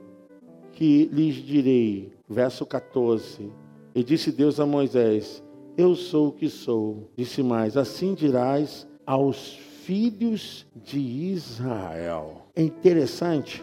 que 0.73 1.09
lhes 1.11 1.35
direi? 1.35 2.13
Verso 2.29 2.63
14. 2.63 3.51
E 3.95 4.03
disse 4.03 4.31
Deus 4.31 4.59
a 4.59 4.67
Moisés: 4.67 5.43
Eu 5.75 5.95
sou 5.95 6.27
o 6.27 6.31
que 6.31 6.47
sou. 6.47 7.09
Disse 7.17 7.41
mais: 7.41 7.75
Assim 7.75 8.13
dirás 8.13 8.87
aos 9.05 9.70
filhos 9.91 10.65
de 10.73 10.99
Israel. 10.99 12.43
É 12.55 12.63
interessante, 12.63 13.61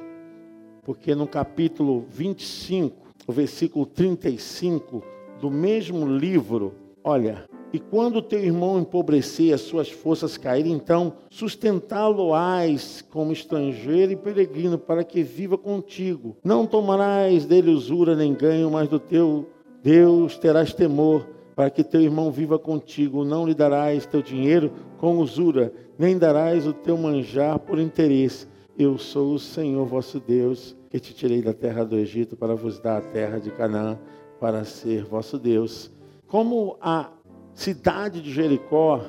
porque 0.83 1.15
no 1.15 1.27
capítulo 1.27 2.05
25 2.11 3.15
o 3.27 3.33
versículo 3.33 3.87
35 3.87 5.03
do 5.41 5.51
mesmo 5.51 6.07
livro, 6.07 6.75
olha, 7.03 7.47
e 7.73 7.79
quando 7.79 8.21
teu 8.21 8.41
irmão 8.41 8.79
empobrecer, 8.79 9.55
as 9.55 9.63
suas 9.63 9.91
forças 9.91 10.37
caírem, 10.37 10.73
então 10.73 11.15
sustentá-lo-ás 11.31 13.03
como 13.11 13.33
estrangeiro 13.33 14.13
e 14.13 14.17
peregrino, 14.17 14.77
para 14.77 15.05
que 15.05 15.23
viva 15.23 15.57
contigo. 15.57 16.37
Não 16.45 16.67
tomarás 16.67 17.47
dele 17.47 17.71
usura 17.71 18.15
nem 18.15 18.35
ganho, 18.35 18.71
mas 18.71 18.87
do 18.87 18.99
teu 18.99 19.49
Deus 19.83 20.37
terás 20.37 20.75
temor, 20.75 21.27
para 21.59 21.71
que 21.71 21.83
teu 21.83 22.01
irmão 22.01 22.31
viva 22.31 22.57
contigo. 22.57 23.25
Não 23.25 23.45
lhe 23.45 23.53
darás 23.53 24.07
teu 24.07 24.23
dinheiro 24.23 24.71
com 24.97 25.19
usura, 25.19 25.73
nem 25.99 26.17
darás 26.17 26.69
o 26.69 26.73
teu 26.73 26.97
manjar 26.97 27.59
por 27.59 27.81
interesse. 27.81 28.47
Eu 28.79 28.97
sou 28.97 29.35
o 29.35 29.41
Senhor 29.41 29.85
vosso 29.85 30.21
Deus 30.21 30.77
que 30.89 31.01
te 31.01 31.13
tirei 31.13 31.43
da 31.43 31.53
terra 31.53 31.85
do 31.85 31.97
Egito 31.97 32.37
para 32.37 32.55
vos 32.55 32.79
dar 32.79 32.99
a 32.99 33.01
terra 33.01 33.41
de 33.41 33.51
Canaã 33.51 33.99
para 34.39 34.63
ser 34.63 35.05
vosso 35.05 35.37
Deus. 35.37 35.91
Como 36.29 36.77
a 36.81 37.11
cidade 37.55 38.23
de 38.23 38.33
Jericó 38.33 39.05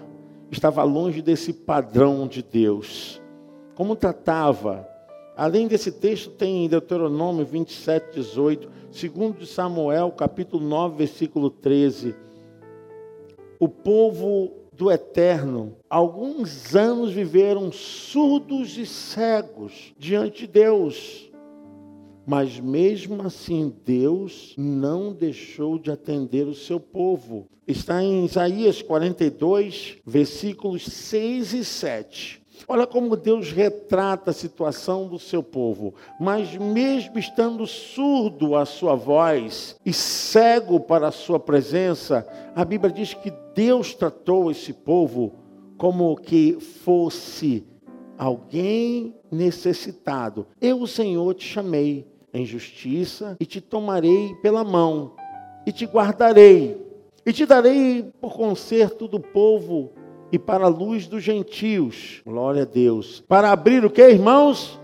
estava 0.50 0.82
longe 0.82 1.22
desse 1.22 1.54
padrão 1.54 2.28
de 2.28 2.42
Deus, 2.42 3.22
como 3.76 3.96
tratava, 3.96 4.90
além 5.38 5.68
desse 5.68 5.92
texto 5.92 6.32
tem 6.32 6.66
em 6.66 6.68
Deuteronômio 6.68 7.46
27, 7.46 8.16
18, 8.16 8.68
segundo 8.90 9.46
Samuel, 9.46 10.12
capítulo 10.14 10.68
9, 10.68 10.98
versículo 10.98 11.52
13, 11.52 12.16
o 13.60 13.68
povo 13.68 14.54
do 14.72 14.90
eterno, 14.90 15.76
alguns 15.90 16.74
anos 16.74 17.12
viveram 17.12 17.70
surdos 17.70 18.78
e 18.78 18.86
cegos 18.86 19.94
diante 19.98 20.42
de 20.42 20.48
Deus. 20.48 21.30
Mas 22.26 22.58
mesmo 22.60 23.22
assim, 23.24 23.76
Deus 23.84 24.54
não 24.58 25.12
deixou 25.12 25.78
de 25.78 25.92
atender 25.92 26.48
o 26.48 26.54
seu 26.54 26.80
povo. 26.80 27.48
Está 27.68 28.02
em 28.02 28.24
Isaías 28.24 28.82
42, 28.82 29.98
versículos 30.06 30.86
6 30.86 31.54
e 31.54 31.66
7. 31.66 32.39
Olha 32.68 32.86
como 32.86 33.16
Deus 33.16 33.52
retrata 33.52 34.32
a 34.32 34.34
situação 34.34 35.08
do 35.08 35.18
seu 35.18 35.42
povo. 35.42 35.94
Mas 36.20 36.56
mesmo 36.56 37.18
estando 37.18 37.66
surdo 37.66 38.56
à 38.56 38.66
sua 38.66 38.96
voz 38.96 39.76
e 39.86 39.94
cego 39.94 40.80
para 40.80 41.08
a 41.08 41.12
sua 41.12 41.40
presença, 41.40 42.28
a 42.56 42.64
Bíblia 42.64 42.92
diz 42.92 43.14
que 43.14 43.32
Deus 43.56 43.94
tratou 43.94 44.52
esse 44.52 44.74
povo 44.74 45.34
como 45.78 46.16
que 46.16 46.60
fosse 46.60 47.66
alguém 48.18 49.16
necessitado. 49.32 50.46
Eu, 50.60 50.82
o 50.82 50.88
Senhor, 50.88 51.34
te 51.34 51.46
chamei 51.46 52.06
em 52.34 52.46
justiça, 52.46 53.38
e 53.40 53.46
te 53.46 53.60
tomarei 53.62 54.36
pela 54.42 54.64
mão, 54.64 55.16
e 55.66 55.72
te 55.72 55.86
guardarei, 55.86 56.78
e 57.26 57.34
te 57.34 57.46
darei 57.46 58.12
por 58.20 58.34
conserto 58.34 59.08
do 59.08 59.20
povo 59.20 59.94
e 60.32 60.40
para 60.40 60.66
a 60.66 60.70
luz 60.70 61.08
dos 61.08 61.24
gentios. 61.24 62.22
Glória 62.26 62.64
a 62.64 62.66
Deus. 62.66 63.24
Para 63.28 63.52
abrir 63.52 63.86
o 63.86 63.90
que, 63.90 64.02
irmãos? 64.02 64.80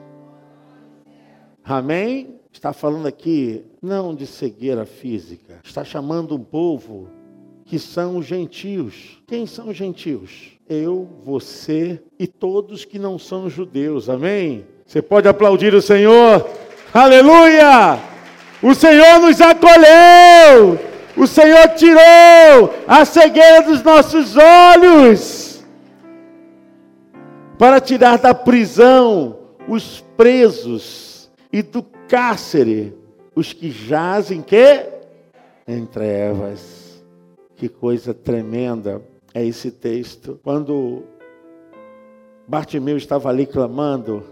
Amém? 1.63 2.36
Está 2.53 2.71
falando 2.71 3.08
aqui 3.08 3.65
não 3.81 4.15
de 4.15 4.25
cegueira 4.25 4.86
física, 4.86 5.60
está 5.63 5.84
chamando 5.84 6.36
um 6.36 6.39
povo 6.39 7.10
que 7.65 7.77
são 7.77 8.17
os 8.17 8.25
gentios. 8.25 9.21
Quem 9.27 9.45
são 9.45 9.69
os 9.69 9.75
gentios? 9.75 10.51
Eu, 10.69 11.08
você 11.23 12.01
e 12.17 12.27
todos 12.27 12.86
que 12.86 12.97
não 12.97 13.19
são 13.19 13.49
judeus. 13.49 14.08
Amém? 14.08 14.65
Você 14.86 15.01
pode 15.01 15.27
aplaudir 15.27 15.73
o 15.73 15.81
Senhor? 15.81 16.47
Aleluia! 16.93 17.99
O 18.62 18.73
Senhor 18.73 19.19
nos 19.19 19.41
acolheu. 19.41 20.79
O 21.17 21.27
Senhor 21.27 21.67
tirou 21.69 22.73
a 22.88 23.03
cegueira 23.03 23.63
dos 23.63 23.81
nossos 23.84 24.36
olhos 24.38 25.35
para 27.58 27.80
tirar 27.80 28.18
da 28.18 28.34
prisão 28.34 29.39
os 29.68 30.02
presos 30.18 31.32
e 31.52 31.62
do 31.62 31.82
cárcere 32.08 32.94
os 33.36 33.54
que 33.54 33.70
jazem 33.72 34.41
que 34.41 34.86
em 35.68 35.86
trevas. 35.86 37.04
Que 37.56 37.70
coisa 37.70 38.13
tremenda 38.13 39.02
é 39.34 39.46
esse 39.46 39.72
texto. 39.72 40.39
Quando 40.44 41.04
Bartimeu 42.48 42.98
estava 42.98 43.30
ali 43.30 43.46
clamando 43.46 44.24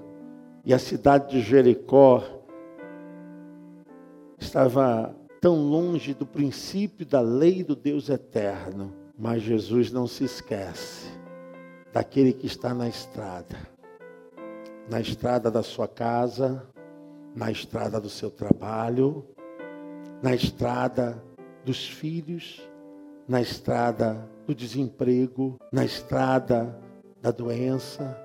e 0.66 0.74
a 0.74 0.80
cidade 0.80 1.32
de 1.32 1.42
Jericó 1.42 2.24
estava 4.38 5.16
tão 5.40 5.56
longe 5.56 6.14
do 6.14 6.26
princípio 6.26 7.06
da 7.06 7.22
lei 7.22 7.64
do 7.64 7.76
Deus 7.76 8.10
eterno, 8.10 8.94
mas 9.18 9.42
Jesus 9.42 9.92
não 9.92 10.06
se 10.06 10.26
esquece 10.26 11.23
daquele 11.94 12.34
que 12.34 12.48
está 12.48 12.74
na 12.74 12.90
estrada, 12.90 13.56
na 14.90 15.00
estrada 15.00 15.52
da 15.52 15.62
sua 15.62 15.88
casa, 15.88 16.68
na 17.36 17.52
estrada 17.52 18.02
do 18.02 18.10
seu 18.10 18.32
trabalho, 18.32 19.24
na 20.22 20.34
estrada 20.34 21.24
dos 21.64 21.88
filhos, 21.88 22.68
na 23.28 23.40
estrada 23.42 24.28
do 24.48 24.56
desemprego, 24.56 25.60
na 25.72 25.86
estrada 25.86 26.78
da 27.22 27.30
doença. 27.30 28.20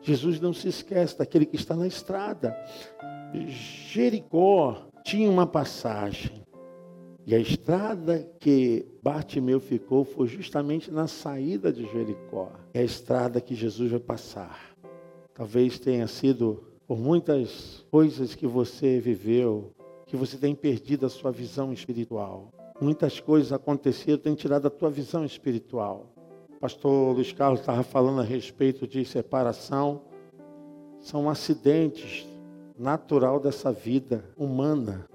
Jesus 0.00 0.40
não 0.40 0.52
se 0.52 0.68
esquece 0.68 1.18
daquele 1.18 1.46
que 1.46 1.56
está 1.56 1.76
na 1.76 1.86
estrada. 1.86 2.56
Jericó 3.46 4.88
tinha 5.04 5.28
uma 5.28 5.46
passagem. 5.46 6.43
E 7.26 7.34
a 7.34 7.38
estrada 7.38 8.28
que 8.38 8.86
Bartimeu 9.02 9.58
ficou 9.58 10.04
foi 10.04 10.26
justamente 10.26 10.90
na 10.90 11.06
saída 11.06 11.72
de 11.72 11.90
Jericó. 11.90 12.52
É 12.74 12.80
a 12.80 12.84
estrada 12.84 13.40
que 13.40 13.54
Jesus 13.54 13.90
vai 13.90 14.00
passar. 14.00 14.76
Talvez 15.32 15.78
tenha 15.78 16.06
sido 16.06 16.62
por 16.86 16.98
muitas 16.98 17.84
coisas 17.90 18.34
que 18.34 18.46
você 18.46 19.00
viveu, 19.00 19.72
que 20.06 20.16
você 20.16 20.36
tem 20.36 20.54
perdido 20.54 21.06
a 21.06 21.08
sua 21.08 21.32
visão 21.32 21.72
espiritual. 21.72 22.52
Muitas 22.78 23.20
coisas 23.20 23.52
aconteceram, 23.52 24.18
tem 24.18 24.34
tirado 24.34 24.66
a 24.66 24.70
tua 24.70 24.90
visão 24.90 25.24
espiritual. 25.24 26.12
O 26.56 26.60
pastor 26.60 27.14
Luiz 27.14 27.32
Carlos 27.32 27.60
estava 27.60 27.82
falando 27.82 28.20
a 28.20 28.24
respeito 28.24 28.86
de 28.86 29.02
separação. 29.02 30.02
São 31.00 31.30
acidentes 31.30 32.26
natural 32.78 33.40
dessa 33.40 33.72
vida 33.72 34.24
humana. 34.36 35.08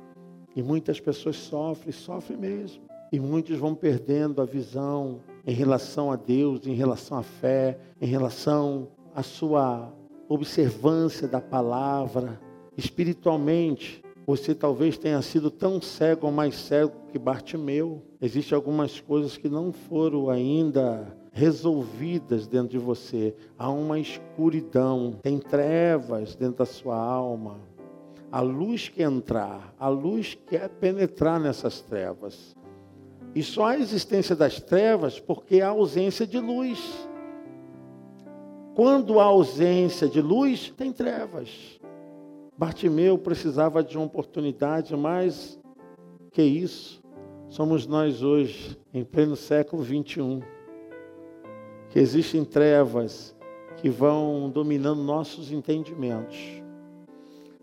E 0.60 0.62
muitas 0.62 1.00
pessoas 1.00 1.38
sofrem, 1.38 1.94
sofrem 1.94 2.38
mesmo. 2.38 2.84
E 3.14 3.18
muitos 3.18 3.58
vão 3.58 3.74
perdendo 3.74 4.42
a 4.42 4.46
visão 4.46 5.22
em 5.48 5.54
relação 5.54 6.12
a 6.12 6.18
Deus, 6.18 6.68
em 6.68 6.74
relação 6.74 7.18
à 7.18 7.24
fé, 7.24 7.80
em 8.02 8.06
relação 8.06 8.90
à 9.16 9.24
sua 9.24 9.90
observância 10.28 11.30
da 11.30 11.40
palavra. 11.40 12.42
Espiritualmente, 12.76 14.04
você 14.28 14.54
talvez 14.54 14.98
tenha 14.98 15.22
sido 15.22 15.50
tão 15.50 15.82
cego 15.82 16.26
ou 16.28 16.34
mais 16.34 16.58
cego 16.58 16.92
que 17.10 17.18
Bartimeu. 17.18 18.04
Existem 18.22 18.54
algumas 18.54 19.00
coisas 19.00 19.38
que 19.38 19.48
não 19.48 19.72
foram 19.72 20.30
ainda 20.30 21.16
resolvidas 21.32 22.48
dentro 22.48 22.68
de 22.68 22.78
você. 22.78 23.34
Há 23.58 23.70
uma 23.70 23.98
escuridão, 23.98 25.14
tem 25.22 25.40
trevas 25.40 26.36
dentro 26.36 26.58
da 26.58 26.66
sua 26.66 26.98
alma. 26.98 27.69
A 28.32 28.42
luz 28.42 28.90
quer 28.90 29.04
entrar, 29.04 29.74
a 29.80 29.88
luz 29.88 30.38
quer 30.48 30.70
penetrar 30.70 31.40
nessas 31.40 31.82
trevas. 31.82 32.56
E 33.34 33.42
só 33.42 33.68
a 33.68 33.78
existência 33.78 34.36
das 34.36 34.60
trevas 34.60 35.20
porque 35.20 35.62
há 35.62 35.70
ausência 35.70 36.28
de 36.28 36.40
luz. 36.40 37.10
Quando 38.76 39.20
há 39.20 39.26
ausência 39.26 40.08
de 40.08 40.22
luz, 40.22 40.74
tem 40.78 40.92
trevas. 40.92 41.80
Bartimeu 42.58 43.18
precisava 43.18 43.84
de 43.84 43.98
uma 43.98 44.06
oportunidade, 44.06 44.96
mas 44.96 45.60
que 46.32 46.44
isso? 46.44 47.02
Somos 47.50 47.88
nós 47.88 48.22
hoje, 48.22 48.78
em 48.94 49.04
pleno 49.04 49.36
século 49.36 49.82
21, 49.82 50.42
que 51.90 51.98
existem 51.98 52.46
trevas 52.46 53.36
que 53.78 53.90
vão 53.90 54.50
dominando 54.50 55.02
nossos 55.02 55.52
entendimentos. 55.52 56.38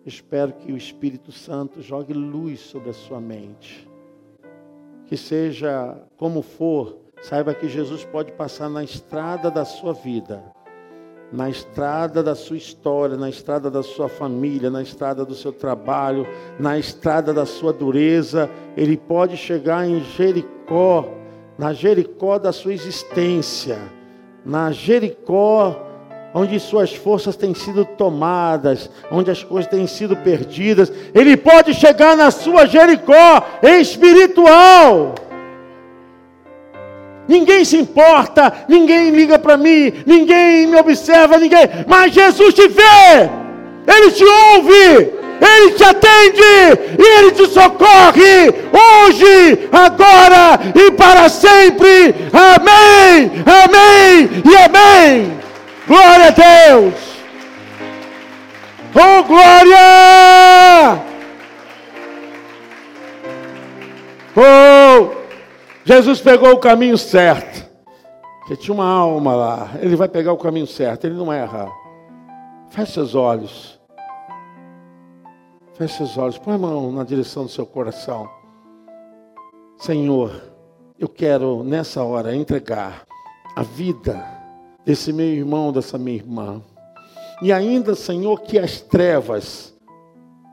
Espero 0.06 0.52
que 0.52 0.72
o 0.72 0.76
Espírito 0.76 1.32
Santo 1.32 1.82
jogue 1.82 2.14
luz 2.14 2.60
sobre 2.60 2.90
a 2.90 2.94
sua 2.94 3.20
mente 3.20 3.86
que 5.06 5.16
seja 5.16 5.96
como 6.16 6.42
for, 6.42 6.98
saiba 7.22 7.54
que 7.54 7.68
Jesus 7.68 8.04
pode 8.04 8.32
passar 8.32 8.68
na 8.68 8.82
estrada 8.82 9.50
da 9.50 9.64
sua 9.64 9.92
vida, 9.92 10.42
na 11.32 11.48
estrada 11.48 12.22
da 12.22 12.34
sua 12.34 12.56
história, 12.56 13.16
na 13.16 13.28
estrada 13.28 13.70
da 13.70 13.82
sua 13.82 14.08
família, 14.08 14.70
na 14.70 14.82
estrada 14.82 15.24
do 15.24 15.34
seu 15.34 15.52
trabalho, 15.52 16.26
na 16.58 16.78
estrada 16.78 17.32
da 17.32 17.46
sua 17.46 17.72
dureza. 17.72 18.50
Ele 18.76 18.96
pode 18.96 19.36
chegar 19.36 19.88
em 19.88 20.00
Jericó, 20.00 21.08
na 21.58 21.72
Jericó 21.72 22.38
da 22.38 22.52
sua 22.52 22.74
existência, 22.74 23.78
na 24.44 24.70
Jericó 24.70 25.85
onde 26.36 26.60
suas 26.60 26.94
forças 26.94 27.34
têm 27.34 27.54
sido 27.54 27.82
tomadas, 27.82 28.90
onde 29.10 29.30
as 29.30 29.42
coisas 29.42 29.70
têm 29.70 29.86
sido 29.86 30.14
perdidas. 30.14 30.92
Ele 31.14 31.34
pode 31.34 31.72
chegar 31.72 32.14
na 32.14 32.30
sua 32.30 32.66
Jericó 32.66 33.42
espiritual. 33.62 35.14
Ninguém 37.26 37.64
se 37.64 37.78
importa, 37.78 38.52
ninguém 38.68 39.12
liga 39.12 39.38
para 39.38 39.56
mim, 39.56 39.94
ninguém 40.04 40.66
me 40.66 40.78
observa, 40.78 41.38
ninguém, 41.38 41.70
mas 41.86 42.12
Jesus 42.12 42.52
te 42.52 42.68
vê, 42.68 43.30
Ele 43.88 44.10
te 44.10 44.24
ouve, 44.24 45.12
Ele 45.40 45.70
te 45.74 45.84
atende 45.84 46.42
e 46.98 47.18
Ele 47.18 47.30
te 47.32 47.46
socorre 47.46 48.50
hoje, 48.70 49.68
agora 49.72 50.60
e 50.74 50.92
para 50.92 51.30
sempre. 51.30 52.14
Amém, 52.30 53.32
amém 53.46 54.30
e 54.44 54.56
amém. 54.58 55.35
Glória 55.86 56.26
a 56.26 56.30
Deus! 56.30 57.16
Oh, 58.92 59.22
glória! 59.24 59.76
Oh, 64.36 65.16
Jesus 65.84 66.20
pegou 66.20 66.52
o 66.52 66.58
caminho 66.58 66.98
certo. 66.98 67.64
Porque 68.40 68.56
tinha 68.56 68.74
uma 68.74 68.88
alma 68.88 69.34
lá. 69.34 69.70
Ele 69.80 69.94
vai 69.94 70.08
pegar 70.08 70.32
o 70.32 70.38
caminho 70.38 70.66
certo, 70.66 71.04
ele 71.04 71.14
não 71.14 71.32
erra. 71.32 71.70
Feche 72.70 72.92
seus 72.92 73.14
olhos. 73.14 73.78
Feche 75.74 75.98
seus 75.98 76.18
olhos. 76.18 76.38
Põe 76.38 76.54
a 76.54 76.58
mão 76.58 76.90
na 76.90 77.04
direção 77.04 77.44
do 77.44 77.48
seu 77.48 77.64
coração. 77.64 78.28
Senhor, 79.78 80.42
eu 80.98 81.08
quero 81.08 81.62
nessa 81.62 82.02
hora 82.02 82.34
entregar 82.34 83.04
a 83.54 83.62
vida 83.62 84.35
desse 84.86 85.12
meu 85.12 85.26
irmão, 85.26 85.72
dessa 85.72 85.98
minha 85.98 86.16
irmã. 86.16 86.62
E 87.42 87.52
ainda, 87.52 87.96
Senhor, 87.96 88.40
que 88.42 88.56
as 88.56 88.80
trevas 88.80 89.74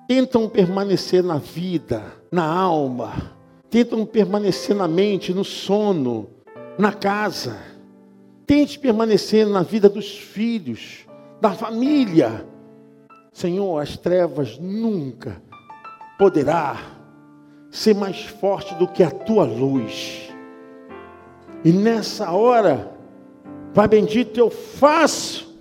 tentam 0.07 0.49
permanecer 0.49 1.23
na 1.23 1.37
vida, 1.37 2.03
na 2.31 2.43
alma, 2.43 3.37
tentam 3.69 4.05
permanecer 4.05 4.75
na 4.75 4.87
mente, 4.87 5.33
no 5.33 5.45
sono, 5.45 6.27
na 6.77 6.91
casa. 6.91 7.57
Tente 8.45 8.77
permanecer 8.77 9.47
na 9.47 9.61
vida 9.61 9.87
dos 9.87 10.17
filhos, 10.17 11.05
da 11.39 11.51
família. 11.51 12.45
Senhor, 13.31 13.79
as 13.81 13.95
trevas 13.95 14.57
nunca 14.57 15.41
poderá 16.17 16.77
ser 17.71 17.95
mais 17.95 18.23
forte 18.23 18.75
do 18.75 18.87
que 18.87 19.03
a 19.03 19.09
tua 19.09 19.45
luz. 19.45 20.29
E 21.63 21.71
nessa 21.71 22.31
hora, 22.31 22.92
Pai 23.73 23.87
bendito, 23.87 24.39
eu 24.39 24.51
faço 24.51 25.51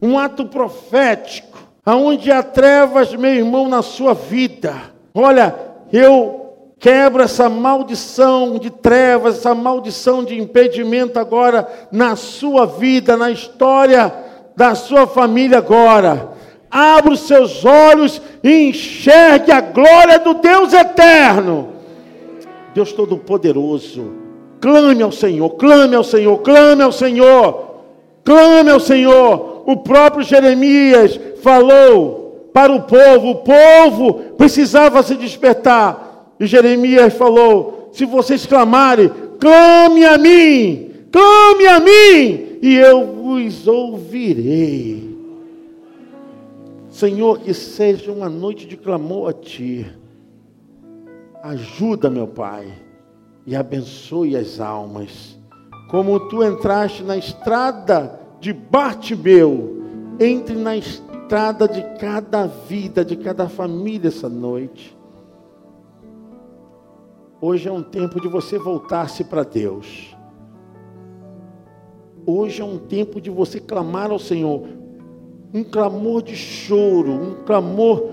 um 0.00 0.18
ato 0.18 0.46
profético, 0.46 1.58
aonde 1.84 2.32
há 2.32 2.42
trevas, 2.42 3.14
meu 3.14 3.32
irmão, 3.32 3.68
na 3.68 3.82
sua 3.82 4.14
vida. 4.14 4.74
Olha, 5.14 5.54
eu 5.92 6.72
quebro 6.78 7.22
essa 7.22 7.50
maldição 7.50 8.58
de 8.58 8.70
trevas, 8.70 9.38
essa 9.38 9.54
maldição 9.54 10.24
de 10.24 10.40
impedimento 10.40 11.18
agora 11.18 11.68
na 11.92 12.16
sua 12.16 12.64
vida, 12.64 13.16
na 13.16 13.30
história 13.30 14.12
da 14.56 14.74
sua 14.74 15.06
família 15.06 15.58
agora. 15.58 16.32
Abra 16.70 17.12
os 17.12 17.20
seus 17.20 17.66
olhos 17.66 18.20
e 18.42 18.70
enxergue 18.70 19.52
a 19.52 19.60
glória 19.60 20.18
do 20.18 20.34
Deus 20.34 20.72
eterno. 20.72 21.74
Deus 22.74 22.92
Todo-Poderoso 22.94 24.21
Clame 24.62 25.02
ao 25.02 25.10
Senhor, 25.10 25.50
clame 25.56 25.96
ao 25.96 26.04
Senhor, 26.04 26.38
clame 26.38 26.84
ao 26.84 26.92
Senhor, 26.92 27.80
clame 28.22 28.70
ao 28.70 28.78
Senhor. 28.78 29.64
O 29.66 29.78
próprio 29.78 30.22
Jeremias 30.22 31.18
falou 31.42 32.48
para 32.52 32.72
o 32.72 32.82
povo, 32.82 33.30
o 33.30 33.34
povo 33.42 34.14
precisava 34.36 35.02
se 35.02 35.16
despertar. 35.16 36.32
E 36.38 36.46
Jeremias 36.46 37.12
falou: 37.14 37.90
se 37.92 38.04
vocês 38.04 38.46
clamarem, 38.46 39.10
clame 39.40 40.04
a 40.04 40.16
mim, 40.16 40.92
clame 41.10 41.66
a 41.66 41.80
mim, 41.80 42.58
e 42.62 42.76
eu 42.76 43.04
vos 43.04 43.66
ouvirei. 43.66 45.10
Senhor, 46.88 47.40
que 47.40 47.52
seja 47.52 48.12
uma 48.12 48.28
noite 48.28 48.64
de 48.64 48.76
clamor 48.76 49.30
a 49.30 49.32
Ti. 49.32 49.90
Ajuda, 51.42 52.08
meu 52.08 52.28
Pai 52.28 52.81
e 53.46 53.56
abençoe 53.56 54.36
as 54.36 54.60
almas. 54.60 55.38
Como 55.90 56.18
tu 56.28 56.42
entraste 56.42 57.02
na 57.02 57.16
estrada 57.16 58.18
de 58.40 58.52
Bartimeu, 58.52 59.82
entre 60.18 60.54
na 60.54 60.76
estrada 60.76 61.68
de 61.68 61.82
cada 61.98 62.46
vida, 62.46 63.04
de 63.04 63.16
cada 63.16 63.48
família 63.48 64.08
essa 64.08 64.28
noite. 64.28 64.96
Hoje 67.40 67.68
é 67.68 67.72
um 67.72 67.82
tempo 67.82 68.20
de 68.20 68.28
você 68.28 68.58
voltar-se 68.58 69.24
para 69.24 69.42
Deus. 69.42 70.16
Hoje 72.24 72.62
é 72.62 72.64
um 72.64 72.78
tempo 72.78 73.20
de 73.20 73.30
você 73.30 73.58
clamar 73.58 74.10
ao 74.10 74.18
Senhor. 74.18 74.62
Um 75.52 75.64
clamor 75.64 76.22
de 76.22 76.36
choro, 76.36 77.10
um 77.10 77.44
clamor 77.44 78.10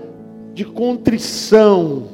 de 0.52 0.64
contrição, 0.64 2.08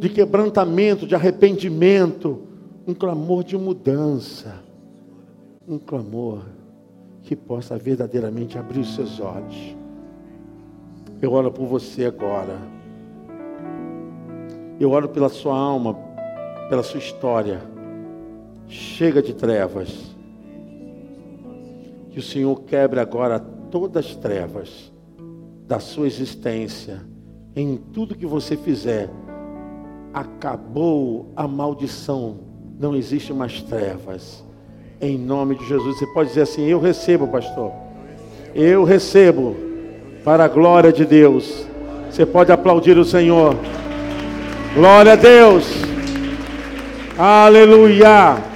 de 0.00 0.08
quebrantamento, 0.08 1.06
de 1.06 1.14
arrependimento 1.14 2.53
um 2.86 2.92
clamor 2.92 3.42
de 3.42 3.56
mudança, 3.56 4.62
um 5.66 5.78
clamor 5.78 6.42
que 7.22 7.34
possa 7.34 7.78
verdadeiramente 7.78 8.58
abrir 8.58 8.80
os 8.80 8.94
seus 8.94 9.18
olhos. 9.20 9.76
Eu 11.22 11.32
oro 11.32 11.50
por 11.50 11.66
você 11.66 12.04
agora. 12.04 12.58
Eu 14.78 14.90
oro 14.90 15.08
pela 15.08 15.30
sua 15.30 15.56
alma, 15.56 15.94
pela 16.68 16.82
sua 16.82 16.98
história. 16.98 17.62
Chega 18.68 19.22
de 19.22 19.32
trevas. 19.32 20.14
Que 22.10 22.18
o 22.18 22.22
Senhor 22.22 22.60
quebre 22.64 23.00
agora 23.00 23.40
todas 23.40 24.06
as 24.06 24.16
trevas 24.16 24.92
da 25.66 25.80
sua 25.80 26.06
existência, 26.06 27.00
em 27.56 27.76
tudo 27.76 28.14
que 28.14 28.26
você 28.26 28.56
fizer, 28.56 29.08
acabou 30.12 31.32
a 31.34 31.48
maldição, 31.48 32.38
não 32.78 32.94
existe 32.96 33.32
mais 33.32 33.62
trevas. 33.62 34.44
Em 35.00 35.18
nome 35.18 35.56
de 35.56 35.66
Jesus, 35.66 35.98
você 35.98 36.06
pode 36.08 36.28
dizer 36.30 36.42
assim: 36.42 36.64
Eu 36.66 36.80
recebo, 36.80 37.26
pastor. 37.28 37.72
Eu 38.54 38.84
recebo, 38.84 39.56
para 40.24 40.44
a 40.44 40.48
glória 40.48 40.92
de 40.92 41.04
Deus. 41.04 41.66
Você 42.10 42.24
pode 42.24 42.52
aplaudir 42.52 42.96
o 42.96 43.04
Senhor. 43.04 43.56
Glória 44.74 45.12
a 45.12 45.16
Deus. 45.16 45.66
Aleluia. 47.18 48.53